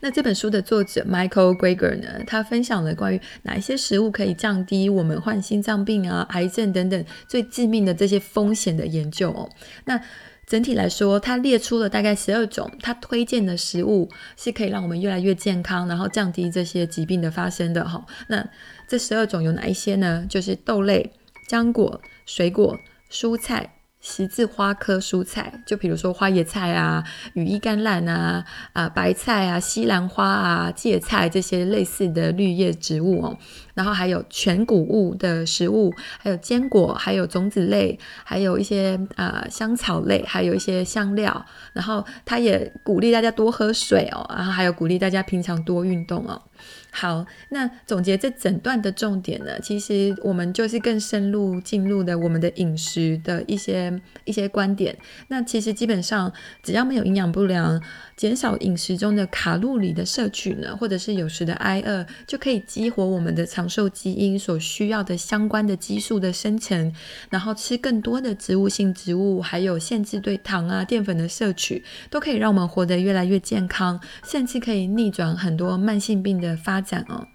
[0.00, 9.48] 那这本书的作者 Michael Greger 呢，他分享了关于哪一些食物可以降低我们患心脏病啊、癌症等等最致命的这些风险的研究哦。
[9.84, 10.00] 那
[10.46, 18.06] 整体来说，他列出了大概十二种他推荐的食物，是可以让我们越来越健康，然后降低这些疾病的发生的哈。
[18.28, 18.48] 那
[18.88, 20.24] 这十二种有哪一些呢？
[20.26, 21.12] 就是豆类、
[21.50, 22.78] 浆果、水果、
[23.10, 23.74] 蔬菜。
[24.10, 28.42] 十字花科蔬菜，就比如说花椰菜啊、羽衣甘蓝啊、
[28.72, 33.36] 啊白菜啊、西兰花啊、芥菜这些类似的绿叶植物哦。
[33.74, 41.44] 然后还有全谷物的食物，还有坚果，还有种子类，还有一些啊、香草类，还有一些香料。
[41.74, 46.42] 然后他也鼓励大家多喝水哦，然后还有鼓励大家平常多运动哦。
[46.90, 54.96] 好，那总结这整段的重点呢，其实我们就是更深入进入的我们的饮食的一些一些观点。
[55.28, 56.32] 那其实基本上
[56.62, 57.80] 只要没有营养不良，
[58.16, 66.94] 减少饮食中的卡路里的摄取呢，或者是有时的挨饿，就可以激活我们的长寿基因所需要的相关的激素的生成。
[67.30, 77.26] 然后吃更多的植物性植物，还有限制对糖啊淀粉的摄取，都可以让我们活得越来越健康，甚至可以逆转很多慢性病的发展哦。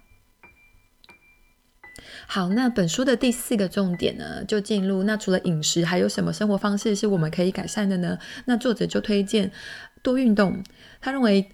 [2.26, 8.18] 好，那本书的第四个重点呢，就进入那除了饮食，还有什么生活方式是我们可以改善的呢？
[8.46, 9.50] 那作者就推荐。
[10.02, 10.62] 多运动，
[11.00, 11.48] 他认为，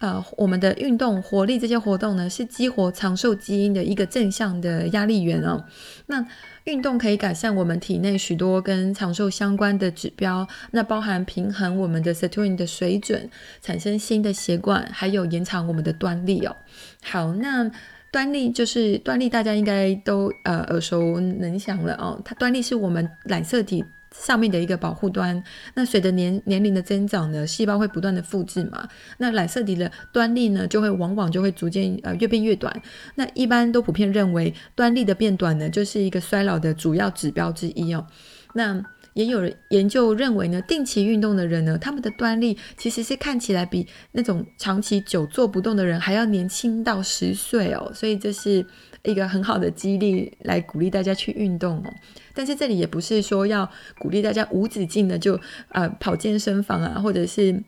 [0.00, 5.64] 呃，我们的运动、活力这些活动呢，是激活长寿基因的一个正向的压力源哦。
[6.06, 6.26] 那
[6.64, 13.30] 运动可以改善我们体内许多跟长寿相关的指标，那包含平衡我们的 sirtuin 的水准，
[13.60, 16.56] 产生新的血管，还有延长我们的端粒哦。
[17.04, 17.70] 好，那
[18.12, 22.20] 端粒就是端粒，大家应该都呃耳熟能详了哦。
[22.24, 23.84] 它端粒是我们染色体。
[24.14, 32.78] 上面的一个保护端，那随着年年龄的增长呢，细胞会不断的复制嘛，那染色体的端粒呢，就会往往就会逐渐呃越变越短。
[33.14, 38.06] 那一般都普遍认为，端粒的变短呢，就是一个衰老的主要指标之一哦。
[38.52, 48.64] 那也有人研究认为呢，定期运动的人呢，他们的端粒其实是看起来比那种长期久坐不动的人还要年轻到十岁哦，所以这是
[49.02, 51.92] 一个很好的激励来鼓励大家去运动哦。
[52.34, 57.62] 但是这里也不是说要鼓励大家无止境的就呃跑健身房啊，或者是。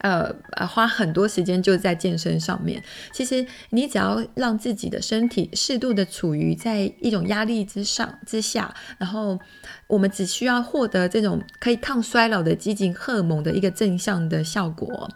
[0.00, 0.32] 呃，
[0.66, 2.82] 花很多时间就在健身上面。
[3.12, 9.38] 其实你只要让自己的身体适度的处于在一种压力之上之下，然后
[9.86, 15.08] 我们只需要获得这种可以抗衰老的激进荷尔蒙的一个正向的效果。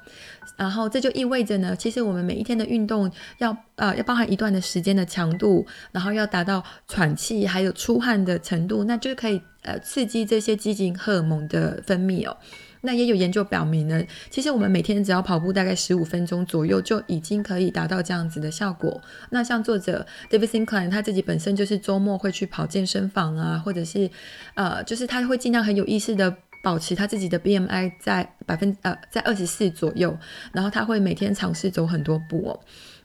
[0.56, 12.36] 然后这就意味着呢，其实我们每一天的运动要呃要包含一段的时间的强度，然后要达到喘气还有出汗的程度，那就可以呃刺激这些激进荷尔蒙的分泌哦。
[12.82, 19.00] 那也有研究表明呢，其实我们每天只要跑步大概十五分钟左右，就已经可以达到这样子的效果。
[19.30, 24.10] 那像作者 David Sinclair 他自己本身就是周末会去跑健身房啊，或者是
[24.54, 30.16] 呃，就是他会尽量很有意识的保持他自己的 BMI 在百分呃在二十四左右，
[30.52, 32.60] 然后他会每天尝试走很多步哦。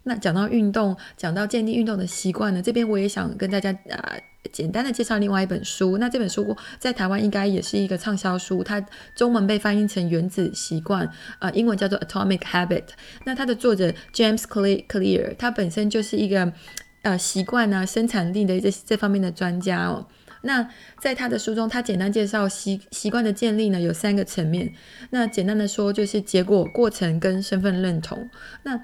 [0.08, 4.22] 那讲到运动，讲到建立运动的习惯呢，这边我也想跟大家啊、呃、
[4.54, 5.98] 简单的介绍另外一本书。
[5.98, 11.06] 那这本书在台湾应该也是一个畅销书，它中文被翻译成《原子习惯》，
[11.40, 12.84] 呃，英文叫做《Atomic Habit》。
[13.26, 16.54] 那它的作者 James Clear，他本身就是一个
[17.02, 20.08] 呃习惯啊生产力的这这方面的专家哦。
[20.44, 20.70] 那
[21.02, 24.72] 在他的书中，他简单介绍习习惯的建立呢有三个层面。
[25.10, 28.30] 那简单的说就是结果、过程跟身份认同。
[28.64, 28.80] 那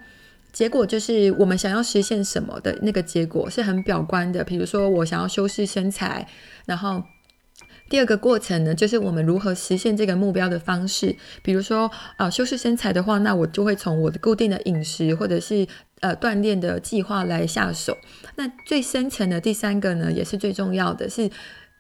[0.53, 6.27] 结果就是我们想要实现什么的那个结果是很表观的，比如说我想要修饰身材，
[6.65, 7.03] 然后
[7.89, 11.15] 第二个过程呢，就是我们如何实现这个目标的方式。
[11.41, 15.67] 比如说，啊、修饰身材的话，那我就会从我的固定的饮食或者是
[16.01, 17.97] 呃锻炼的计划来下手。
[18.35, 21.29] 那最深层的第三个呢，也是最重要的是。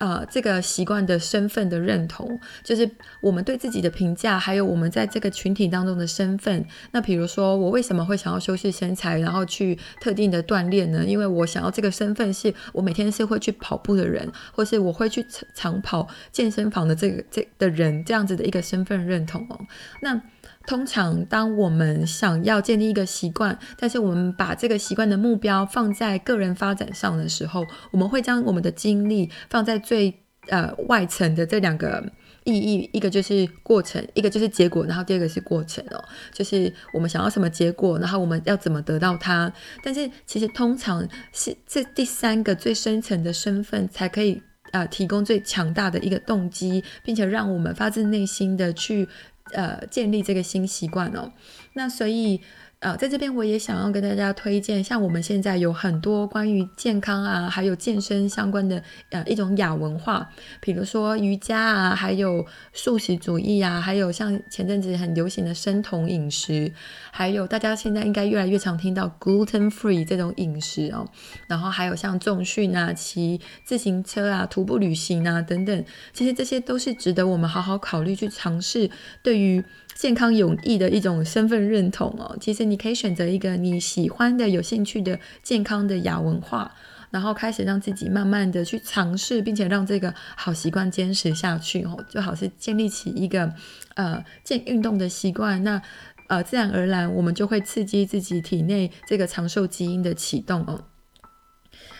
[0.03, 2.89] 呃，这个习惯的身份的认同，就是
[3.21, 6.65] 我们对自己的评价，还有我们在这个群体当中的身份。
[6.91, 11.05] 那比如说，我为什么会想要修饰身材，然后去特定的锻炼呢？
[11.05, 19.57] 因为我想要这个身份是我每天是会去跑步的人，或是我会去长跑健身房的这个这的人，这样子的一个身份认同哦。
[20.01, 20.21] 那。
[20.65, 30.13] 通常，当我们想要建立一个习惯，但是我们把这个习惯的目标放在个人发展上的时候，我们会将我们的精力放在最
[30.47, 32.01] 呃外层的这两个
[32.45, 39.51] 意义，一个就是过程，一个就是结果，然后第二个是过程哦，就是我们想要什么结果，然后我们要怎么得到它。
[39.83, 49.09] 但是其实通常是这第三个最深层的身份才可以呃提供最强大的一个动机，并且让我们发自内心的去。
[49.53, 51.31] 呃，建立这个新习惯哦，
[51.73, 52.41] 那所以。
[52.83, 66.73] 呃，在这边我也想要跟大家推荐，像我们现在有很多关于健康啊，还有健身相关的呃一种亚文化，比如说瑜伽啊，还有素食主义啊，还有像前阵子很流行的生酮饮食，
[67.09, 71.07] 还有大家现在应该越来越常听到 gluten free 这种饮食哦，
[71.47, 78.91] 然后还有像重训啊、骑自行车啊、徒步旅行啊等等，其实这些都是值得我们好好考虑去尝试，
[79.21, 79.63] 对于。
[79.95, 86.71] 健康有益的一种身份认同哦，其实你可以选择一个你喜欢的、有兴趣的健康的亚文化，
[87.11, 93.53] 然后开始让自己慢慢的去尝试，并且让这个好习惯坚持下去哦，就好是建立起一个
[93.95, 95.81] 呃健运动的习惯，那
[96.27, 100.83] 呃自然而然我们就会刺激自己体内这个长寿基因的启动哦。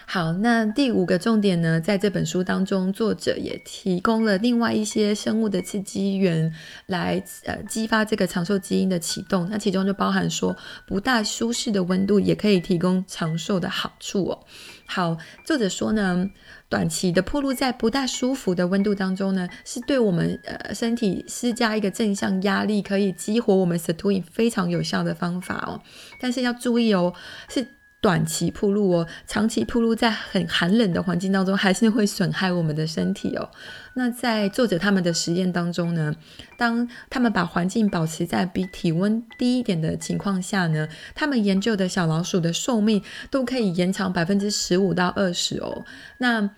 [0.05, 6.53] 好，那第五个重点呢，在这本书当中，作者也提供了另外一些生物的刺激源
[6.85, 9.47] 来呃激发这个长寿基因的启动。
[9.49, 14.39] 那其中就包含说，不大舒适的温度也可以提供长寿的好处哦。
[14.85, 16.29] 好，作者说呢，
[16.69, 25.81] 短期的暴露在不大舒服的温度当中呢，是对我们呃身体施加一个正向压力，可以激活我们 sirtuin 非常有效的方法哦。
[26.19, 27.13] 但是要注意哦，
[27.49, 27.65] 是。
[28.03, 33.49] 短期铺路哦，长期铺路在很寒冷的环境当中，还是会损害我们的身体哦。
[33.93, 36.13] 那在作者他们的实验当中呢，
[36.57, 45.85] 当他们把环境保持在比体温低一点的情况下呢，他们研究的小老鼠的寿命都可以延长百分之十五到二十哦。
[46.17, 46.49] 那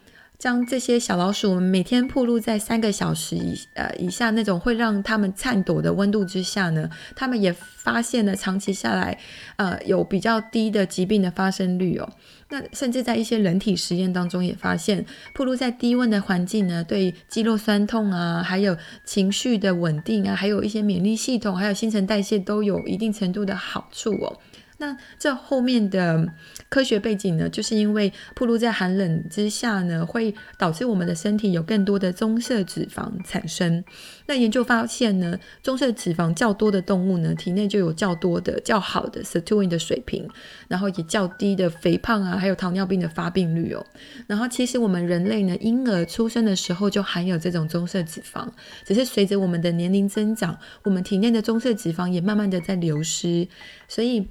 [0.46, 9.18] 将这些小老鼠每天暴露在三个小时以呃以下那种会让他们颤抖的温度之下呢，他们也发现了长期下来，
[9.56, 12.08] 呃有比较低的疾病的发生率哦。
[12.50, 15.04] 那甚至在一些人体实验当中也发现，
[15.34, 24.38] 暴露在低温的环境呢，对肌肉酸痛啊，还有情绪的稳定啊，还有一些免疫系统，还有新陈代谢都有一定程度的好处哦。
[24.78, 26.34] 那这后面的
[26.68, 33.84] 科学背景呢，就是因为暴露在寒冷之下呢，会导致我们的身体有更多的棕色脂肪产生。
[34.26, 40.28] 那研究发现呢，棕色脂肪较多的动物呢，体内就有较多的、较好的 sirtuin 的水平，
[40.68, 43.86] 然后也较低的肥胖啊，还有糖尿病的发病率哦。
[44.28, 48.50] 然后其实我们人类呢，婴儿出生的时候就含有这种棕色脂肪，
[48.84, 53.48] 只是随着我们的年龄增长，我们体内的棕色脂肪也慢慢的在流失，
[53.88, 54.28] 所以。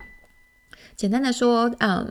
[0.97, 2.07] 简单的说，嗯，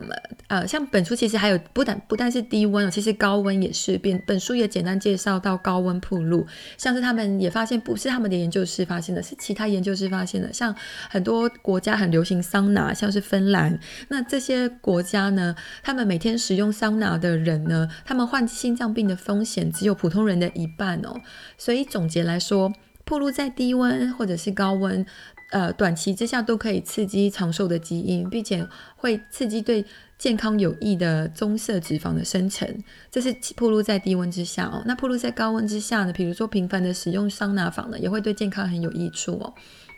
[0.48, 3.96] 呃，像本书其实还有不但不但是低温哦，其实高温也是。
[3.98, 10.52] 本本书也简单介绍到高温暴露，像是他们也发现不是他们的研究室发现的，是其他研究室发现的。
[10.52, 10.74] 像
[11.08, 21.14] 很多国家很流行桑拿，像是芬兰，那这些国家呢，他们每天使用桑拿的人呢，他们患心脏病的风险只有普通人的一半哦。
[21.56, 22.70] 所以总结来说，
[23.06, 25.06] 暴露在低温或者是高温。
[25.54, 29.86] 呃，短期之下都可以刺激长寿的基因，并且会刺激对
[30.18, 32.68] 健康有益的棕色脂肪的生成。
[33.08, 34.82] 这是暴露在低温之下哦。
[34.84, 36.12] 那暴露在高温之下呢？
[36.12, 39.54] 比如说频繁的使用桑拿房呢，也会对健康很有益处哦。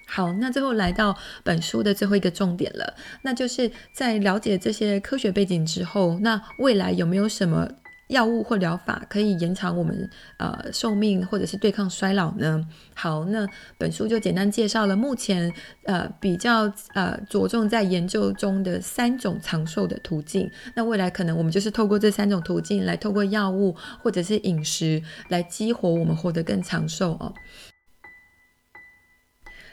[0.07, 2.93] 好，那最后来到本书的最后一个重点了，
[3.23, 7.67] 那就是在了解这些科学背景之后，那未来有没有什么？
[8.09, 12.65] 药物或疗法可以延长我们呃寿命，或者是对抗衰老呢？
[12.95, 13.47] 好，那
[13.79, 15.53] 本书就简单介绍了目前
[15.85, 20.51] 呃比较呃着重在研究中的三种长寿的途径。
[20.75, 27.35] 那未来可能我们就是透过这三种途径来透过药物或者是饮食来激活我们活得更长寿哦。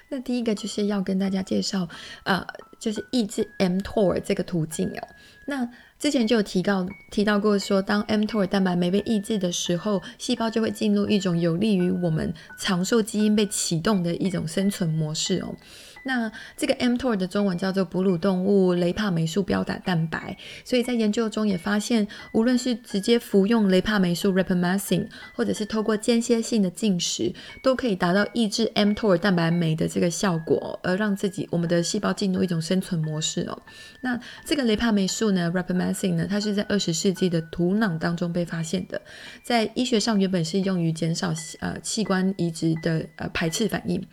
[0.10, 1.88] 那第一个就是要跟大家介绍
[2.24, 2.46] 呃
[2.80, 5.08] 就是抑制 mTOR 这个途径哦。
[5.48, 5.70] 那
[6.04, 15.56] 之前就有提到提到过说，当 mTOR 蛋白酶被抑制的时候，细胞就会进入一种有利于我们长寿基因被启动的一种生存模式哦。
[16.04, 33.62] 那这个 mTOR 的中文叫做哺乳动物雷帕霉素标靶蛋白，所以在研究中也发现，无论是直接服用雷帕霉素 rapamycin，或者是透过间歇性的进食，都可以达到抑制 mTOR 蛋白酶的这个效果，而让自己我们的细胞进入一种生存模式哦。
[34.02, 39.02] 那这个雷帕霉素呢，rapamycin 呢，它是在二十世纪的土壤当中被发现的，
[39.42, 44.06] 在医学上原本是用于减少呃器官移植的呃排斥反应。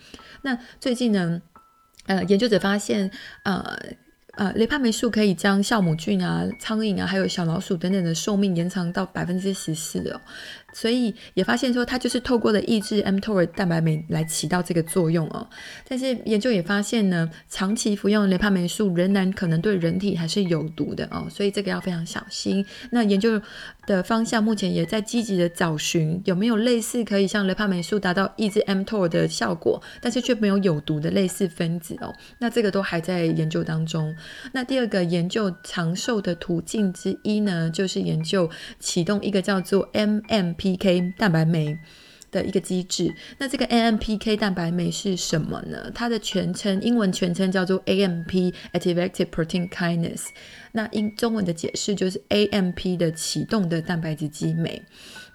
[0.43, 1.43] 那最近呢，
[2.11, 3.09] 呃，研究者发现，
[3.45, 3.79] 呃
[4.33, 10.21] 呃，雷帕霉素可以将酵母菌啊、苍蝇啊，还有小老鼠等等的寿命延长到百分之十四哦。
[10.73, 15.47] 所以也发现说，它就是透过了抑制 mTOR 蛋白酶来起到这个作用哦。
[15.89, 21.27] 但是研究也发现呢，长期服用雷帕霉素仍然可能对人体还是有毒的哦。
[21.29, 22.65] 所以这个要非常小心。
[22.91, 23.41] 那研究
[23.87, 32.15] 的方向目前也在积极的找寻有没有类似可以像雷帕霉素达到抑制 mTOR 的效果，但是却没有有毒的类似分子哦。
[32.39, 34.15] 那这个都还在研究当中。
[34.53, 38.49] 那第二个研究长寿的途径之一呢，就是研究
[38.79, 40.55] 启动一个叫做 MM。
[40.61, 41.79] PK 蛋白酶
[42.31, 45.91] 的一个机制，那这个 AMPK 蛋白酶是什么呢？
[45.95, 50.27] 它的全称，英文全称叫做 AMP Activated Protein Kinase，
[50.73, 54.83] 那英中文的解释就是 AMP 的启动的蛋白质激酶。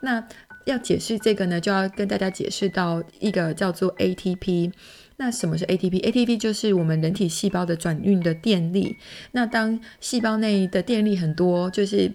[0.01, 0.25] 那
[0.65, 4.71] 要解释这个呢，就要跟大家解释到一个叫做 ATP。
[5.17, 8.95] 那什么是 ATP？ATP 就是我们人体细胞的转运的电力。
[9.31, 12.13] 那当细胞内的电力很多，就是。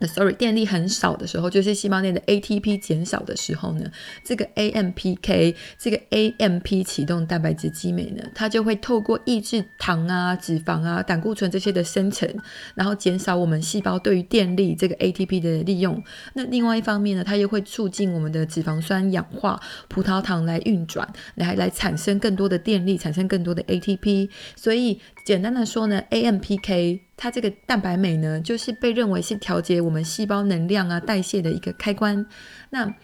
[0.00, 3.90] Sorry，电力很少的时候，就是细胞内的 ATP 减少的时候呢，
[4.22, 12.28] 这个 AMPK 这个 AMP 启动蛋白质激酶呢，它就会透过抑制糖啊、脂肪啊、胆固醇这些的生成，
[12.74, 16.02] 然后减少我们细胞对于电力这个 ATP 的利用。
[16.34, 24.28] 那另外一方面呢，它又会促进我们的脂肪酸氧化葡萄糖来运转，来来产生更多的电力，产生更多的 ATP。
[24.54, 27.00] 所以简单的说呢，AMPK。
[27.16, 32.24] 它这个蛋白酶呢，就是被认为是调节我们细胞能量啊、代谢的一个开关。
[32.70, 32.94] 那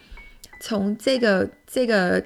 [0.61, 2.25] 从这个这个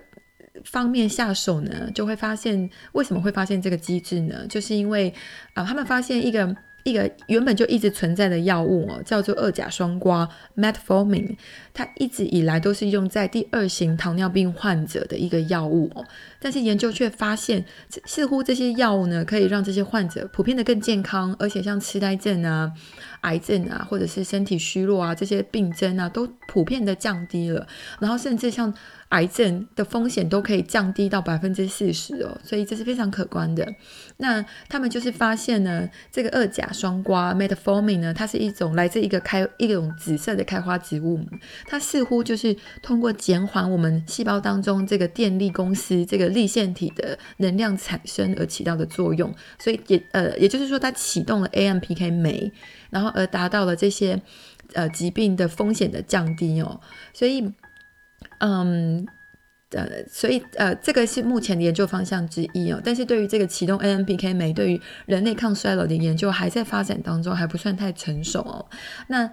[0.65, 4.47] 方面下手呢，就会发现为什么会发现这个机制呢？
[4.49, 5.15] 就是因为
[5.55, 6.55] 啊、他们发现一个。
[6.87, 11.37] 一个原本就一直存在的药物哦，叫做二甲双胍 （Metformin），
[11.75, 16.05] 它一直以来都是用在第二型糖尿病患者的一个药物哦。
[16.39, 17.65] 但是研究却发现，
[18.05, 22.71] 似乎这些药物呢，可以让这些患者普遍的更健康，而且像痴呆症啊、
[23.27, 27.67] 癌症啊，或者是身体虚弱啊这些病症啊，都普遍的降低了。
[28.01, 28.73] 然后甚至像
[29.11, 33.67] 癌症的风险都可以降低到百分之四十哦，所以这是非常可观的。
[34.17, 41.21] 那他们就是发现呢，这个二甲双胍 Metformin 呢，它是一种来自一个开一种紫色的开花植物，
[41.67, 52.51] 它似乎就是通过减缓我们细胞当中这个电力公司这个立线体的能量产生而起到的作用，所以也呃也就是说，它启动了 AMPK 酶，
[52.97, 54.21] 然后而达到了这些
[54.73, 56.81] 呃疾病的风险的降低哦，
[57.13, 57.53] 所以。
[58.39, 59.07] 嗯，
[59.71, 62.81] 呃，所以呃，这个是目前的研究方向之一哦。
[62.85, 68.67] 但是对于这个启动 AMPK 酶对于人类抗衰老的研究还在发展当中，还不算太成熟哦。
[69.09, 69.31] 那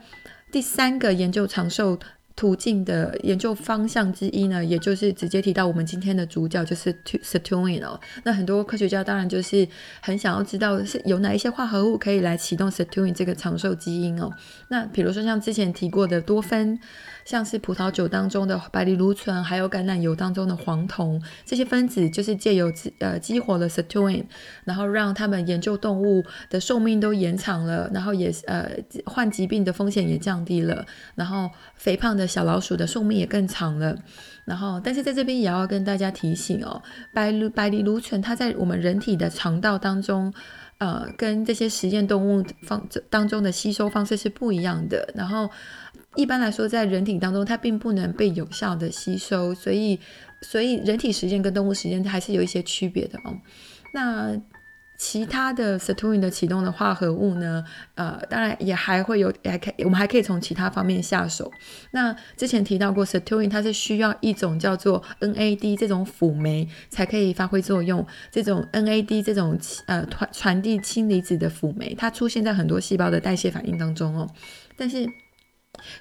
[0.51, 1.97] 第三个研究长寿
[2.35, 7.99] 途径的研究方向之一呢，也就是直接提到我们今天的主角就是 Sirtuin 哦。
[8.23, 9.67] 那很多科学家当然就是
[10.01, 14.31] 很想要知道是有哪一些化合物可以来启动 s t u r i n 这个长寿基因哦。
[14.69, 16.79] 那比如说像之前提过的多酚。
[17.25, 24.25] 像是葡萄酒当中的白藜芦醇，还有橄榄油当中的黄酮，这些分子就是借由呃激活了 Sirtuin，
[24.65, 28.69] 然后让他们研究动物的寿命都延长了，然后也呃
[29.05, 33.95] 患疾病的风险也降低了，然后肥胖的小老鼠的寿命也更长了。
[34.45, 36.81] 然后，但是在这边也要跟大家提醒哦，
[37.13, 40.33] 白藜白藜芦醇它在我们人体的肠道当中，
[40.79, 45.09] 呃，跟这些实验动物方当中的吸收方式是不一样的。
[45.15, 45.49] 然后。
[46.15, 49.99] 一般来说，在人体当中，它并不能被有效的吸收，所以，
[50.41, 53.35] 所以人体实验跟动物实验还是有一些区别的哦。
[53.93, 54.39] 那
[54.95, 57.65] 其他的 Sirtuin 的启动的化合物呢？
[57.95, 61.51] 呃，当然也还会有，也还可以，我们还可以从其他方面下手。
[61.91, 68.05] 那之前提到过 Sirtuin，它是需要一种叫做 NAD 这种辅酶才可以发挥作用。
[68.31, 69.57] 这种 NAD 这种
[69.87, 74.29] 呃传传递氢离子的辅酶，它出现在很多细胞的代谢反应当中哦，
[74.77, 75.05] 但是。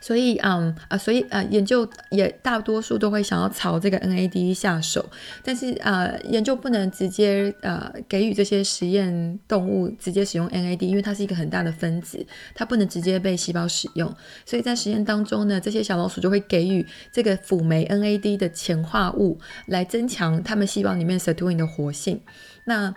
[0.01, 5.05] 所以，嗯啊，所以呃，研究也大多数都会想要朝这个 NAD 下手，
[5.43, 14.15] 但是呃，研究不能直接呃给予这些实验动物直接使用 NAD，因为它是一个很大的分子，它不能直接被细胞使用。
[14.45, 22.21] 所以在实验当中呢，这些小老鼠就会给予这个辅酶 NAD 的前化物，来增强它们细胞里面 sirtuin 的活性。
[22.65, 22.95] 那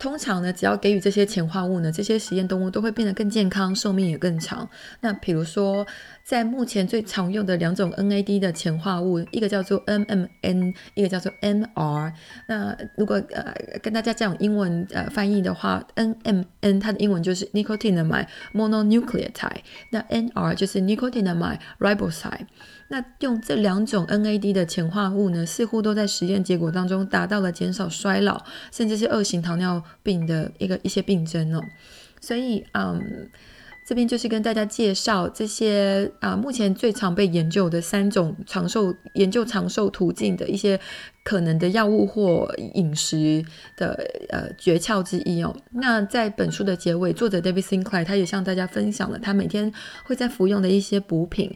[0.00, 4.68] 通常呢，只要给予这些前化物呢，这些实验动物都会变得更健康，寿命也更长。
[5.00, 5.86] 那比如说，
[6.30, 12.12] 在目前最常用的两种 NAD 的前化物，一个叫做 NMN，一个叫做 NR。
[12.46, 13.52] 那如果呃
[13.82, 22.46] 跟大家讲英文呃翻译的话，NMN 它的英文就是 Nicotinamide Mononucleotide，那 NR 就是 Nicotinamide Riboside。
[22.86, 31.60] 那用这两种 NAD 的前化物呢，似乎都在实验结果当中达到了减少衰老，甚至是二型糖尿病的一个一些病症哦。
[32.20, 33.28] 所以，嗯，
[33.90, 40.78] 这边就是跟大家介绍这些啊，目前最常被研究的三种长寿研究长寿途径的一些
[41.24, 43.44] 可能的药物或饮食
[43.76, 43.94] 的
[44.28, 45.52] 呃诀窍之一哦。
[45.72, 49.72] 那在本书的结尾，作者 David Sinclair 他也向大家分享了他每天
[50.04, 51.52] 会在服用的一些补品。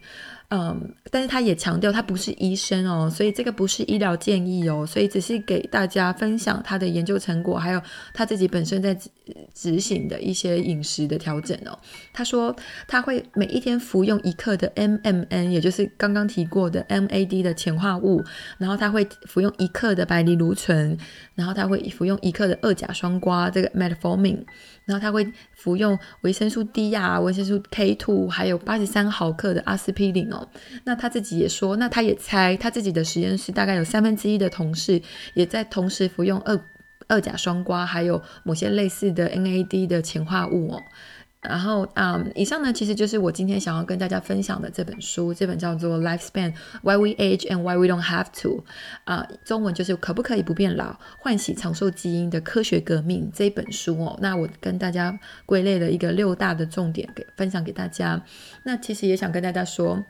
[0.51, 7.81] 嗯，但是他也强调他不是医生哦，所以这个不是医疗建议哦，所以只是给大家分享他的研究成果，还有
[8.13, 8.97] 他自己本身在
[9.53, 11.79] 执行的一些饮食的调整哦。
[12.13, 12.55] 他说
[12.87, 18.23] 他会每一天服用一克的 MMN，也就是刚刚提过的 MAD 的前化物，
[18.59, 20.97] 然后他会服用一克的白藜芦醇，
[21.35, 24.45] 然后他会服用一克的二甲双胍这个 Metformin。
[24.87, 30.47] 然后他会服用维生素 D 啊，维生素 K2，还有八十三毫克的阿司匹林哦。
[30.85, 35.01] 那他自己也说，那他也猜他自己的实验室大概有三分之一的同事
[35.33, 36.55] 也在同时服用二
[37.09, 40.83] 二甲双胍，还有某些类似的 NAD 的前化物哦。
[41.41, 48.49] 然后，嗯，以上呢，其实就是我今天想要跟大家分享的这本书，这本叫做《Lifespan: Why We Age and Why We Don't Have to》，
[49.05, 54.19] 啊，中文就是可不可以不变老，唤醒长寿基因的科学革命这一本书哦。
[54.23, 58.23] 那我跟大家归类了一个六大的重点给分享给大家。
[58.63, 60.03] 那其实也想跟大家说。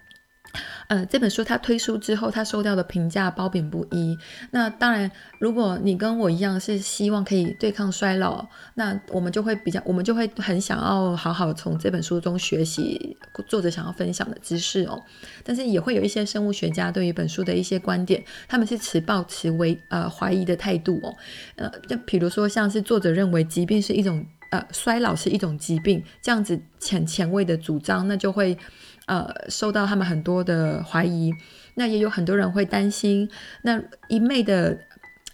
[0.89, 4.17] 呃，这本书他推出之后，他收到的评价褒贬不一。
[4.51, 13.17] 那当然，如果你跟我一样是希望可以对抗衰老，那我们就会比较，我们就会很想要好好从这本书中学习
[13.49, 15.03] 作者想要分享的知识哦。
[15.43, 21.15] 但是也会有一些生物学家对于本书的一些观点，他们是持抱持为呃怀疑的态度哦。
[21.57, 28.57] 呃，就比如说像是作者认为疾病是一种呃衰老是一种疾病这样子前前卫的主张，那就会。
[29.07, 31.33] 呃，受到他们很多的怀疑，
[31.75, 33.29] 那也有很多人会担心，
[33.63, 34.79] 那一昧的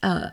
[0.00, 0.30] 呃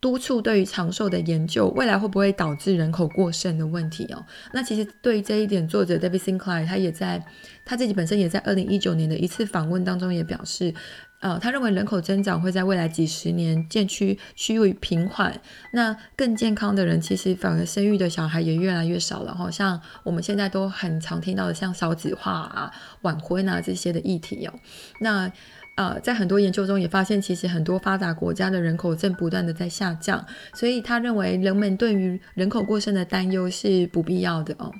[0.00, 4.24] 督促对于长寿的研究，未来会不会导致人口过剩的问题哦？
[4.52, 7.24] 那其实对于这一点，作者 David Sinclair 他也在
[7.64, 10.74] 他自己本身也在二零一九年的一次访问当中也表示。
[11.22, 15.40] 呃，他认为人口增长会在未来几十年渐趋趋于平缓，
[15.72, 19.32] 那更健康的人其实反而生育的小孩也越来越少了。
[19.32, 24.52] 好像我们现在都很常听到的，像少子化啊、晚婚啊这些的议题哦。
[24.98, 25.30] 那
[25.76, 34.70] 呃，在很多研究中也发现，其实很多发达国家的人口正不断的在下降，所以他认为人们对于人口过剩的担忧是不必要的哦。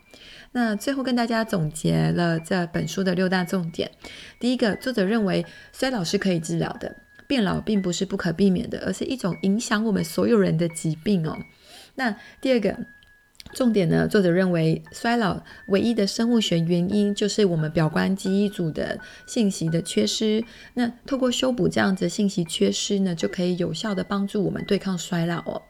[0.52, 3.90] 那最后跟大家总结了这本书的六大重点。
[4.38, 6.94] 第一个，作者认为衰老是可以治疗的，
[7.26, 11.38] 变老并不是不可避免的，而是一种影响我们所有人的疾病哦。
[11.94, 12.76] 那第二个
[13.54, 20.44] 重点呢，作者认为衰老唯一的生物学原因就是我们表观记忆组的信息的缺失。
[20.74, 25.62] 那透过修补这样子信息缺失呢，就可以有效的帮助我们对抗衰老哦。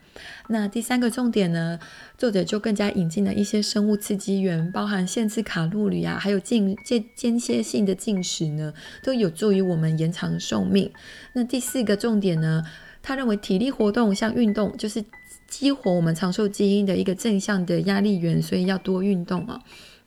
[0.52, 1.78] 那第三个重点呢，
[2.18, 10.92] 作者就更加引进了一些生物刺激源，包含限制卡路里啊，还有间间间歇性的进食呢，都有助于我们延长寿命。
[11.32, 12.62] 那第四个重点呢，
[13.02, 15.02] 他认为体力活动像运动，就是
[15.48, 19.58] 激活我们长寿基因的一个正向的压力源，所以要多运动啊。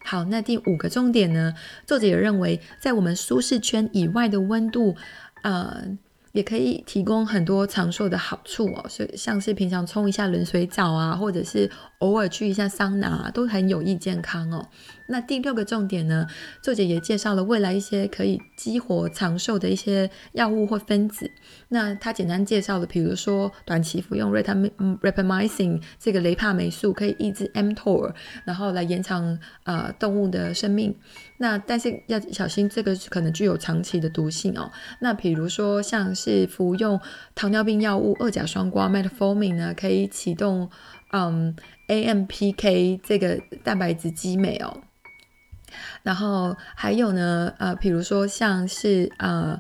[0.04, 1.56] 好，那第五个重点呢，
[1.88, 4.96] 作者也认为在我们舒适圈以外的温度，
[5.42, 5.98] 呃。
[6.36, 14.68] 也可以提供很多长寿的好处哦，所以像是平常冲一下冷水澡啊，或者是偶尔去一下桑拿啊，都很有益健康哦。
[15.08, 16.28] 那第六个重点呢，
[16.62, 21.30] 作者也介绍了未来一些可以激活长寿的一些药物或分子。
[21.70, 28.14] 那他简单介绍了，比如说短期服用 rapamycin 这个雷帕霉素可以抑制 mTOR，
[28.46, 30.96] 然后来延长呃动物的生命。
[31.38, 34.72] 那但是要小心，这个可能具有长期的毒性哦。
[35.02, 37.00] 那比如说像是服用
[37.36, 40.70] 糖尿病药物二甲双胍 Metformin 呢，可以启动
[41.12, 41.56] 嗯
[41.88, 44.82] AMPK 这个蛋白质激酶哦。
[46.04, 49.60] 然后还有呢，呃，比如说像是呃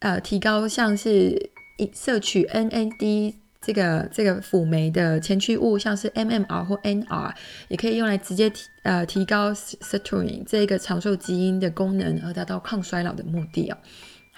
[0.00, 1.50] 呃提高像是
[1.94, 7.32] 摄取 NAD 这个这个辅酶的前驱物，像是 MMR 或 NR，
[7.68, 13.76] 也可以用来直接提呃提高 sirtuin 这个长寿基因的功能，而达到抗衰老的目的哦。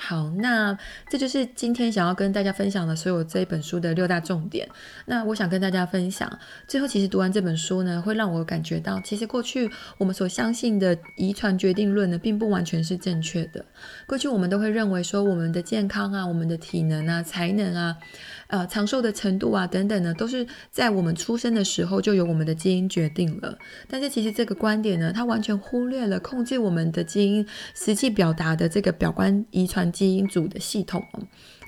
[0.05, 0.77] 好，那
[1.09, 4.69] 这就是今天想要跟大家分享的所有这本书的六大重点。
[5.07, 13.65] 那我想跟大家分享，最后其实读完这本书呢，会让我感觉到，其实过去我们所相信的遗传决定论呢，并不完全是正确的。
[14.05, 17.97] 过去我们都会认为说，我们的健康啊，我们的体能啊，才能啊。
[18.53, 23.57] 呃，长寿的程度啊，等等呢，都是在我们出生的时候就由我们的基因决定了。
[23.89, 31.03] 但是其实这个观点呢，它完全忽略了控制我们的基因实际表达的这个表观遗传基因组的系统。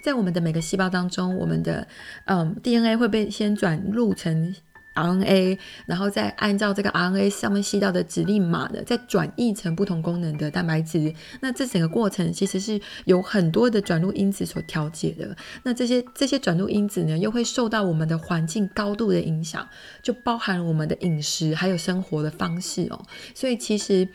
[0.03, 1.89] 在我们的每个细胞当中，我们的
[2.26, 4.55] 嗯 DNA 会被先转入成。
[4.95, 11.12] RNA，然后再按照这个 RNA 上面吸到的指令码的，再转译成不同功能的蛋白质。
[11.40, 15.36] 那这整个过程其实是有很多的转录因子所调节的。
[15.64, 19.68] 那这些这些转录因子呢，又会受到我们的环境高度的影响，
[20.03, 23.03] 就包含我们的饮食还有生活的方式哦。
[23.34, 24.09] 所以其实。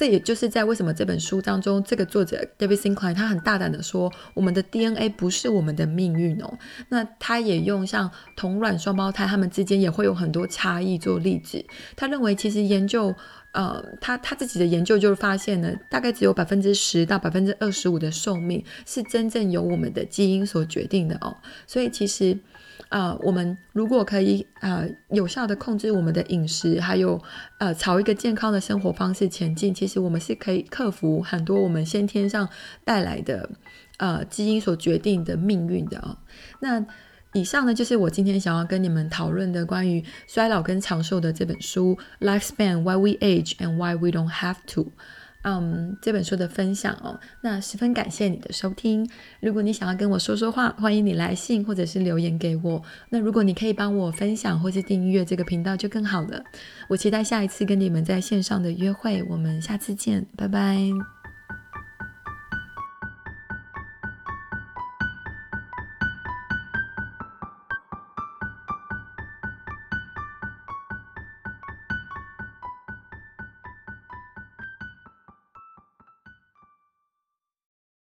[0.00, 6.58] 这也就是在为什么这本书当中，这个作者 David Sinclair 他很大胆的说，我们的 DNA 不是我们的命运哦。
[6.88, 11.62] 那他也用像同卵双胞胎，他们之间也会有很多差异做例子。
[11.96, 13.14] 他认为其实研究，
[13.52, 21.36] 呃，他他自己的研究就是发现呢，大概只有百分之十到百分之二十五的寿命是真正由我们的基因所决定的哦。
[21.66, 22.38] 所以其实。
[22.90, 27.20] 呃，我们如果可以呃有效的控制我们的饮食，还有
[27.58, 32.48] 呃朝一个健康的生活方式前进，其实我们是可以克服很多我们先天上
[32.84, 33.48] 带来的
[33.98, 36.18] 呃基因所决定的命运的哦。
[36.60, 36.84] 那
[37.32, 44.82] 以上呢，就是我今天想要跟你们讨论的关于衰老跟长寿的这本书《Lifespan: Why We Age and Why We Don't Have to》。
[45.42, 49.08] 嗯，这本书的分享哦，那十分感谢你的收听。
[49.40, 52.82] 如果你想要跟我说说话，欢迎你来信或者是留言给我。
[53.08, 56.42] 那如果你可以帮我分享或是订阅这个频道就更好了。
[56.88, 61.19] 我期待下一次跟你们在线上的约会，我们下次见，拜拜。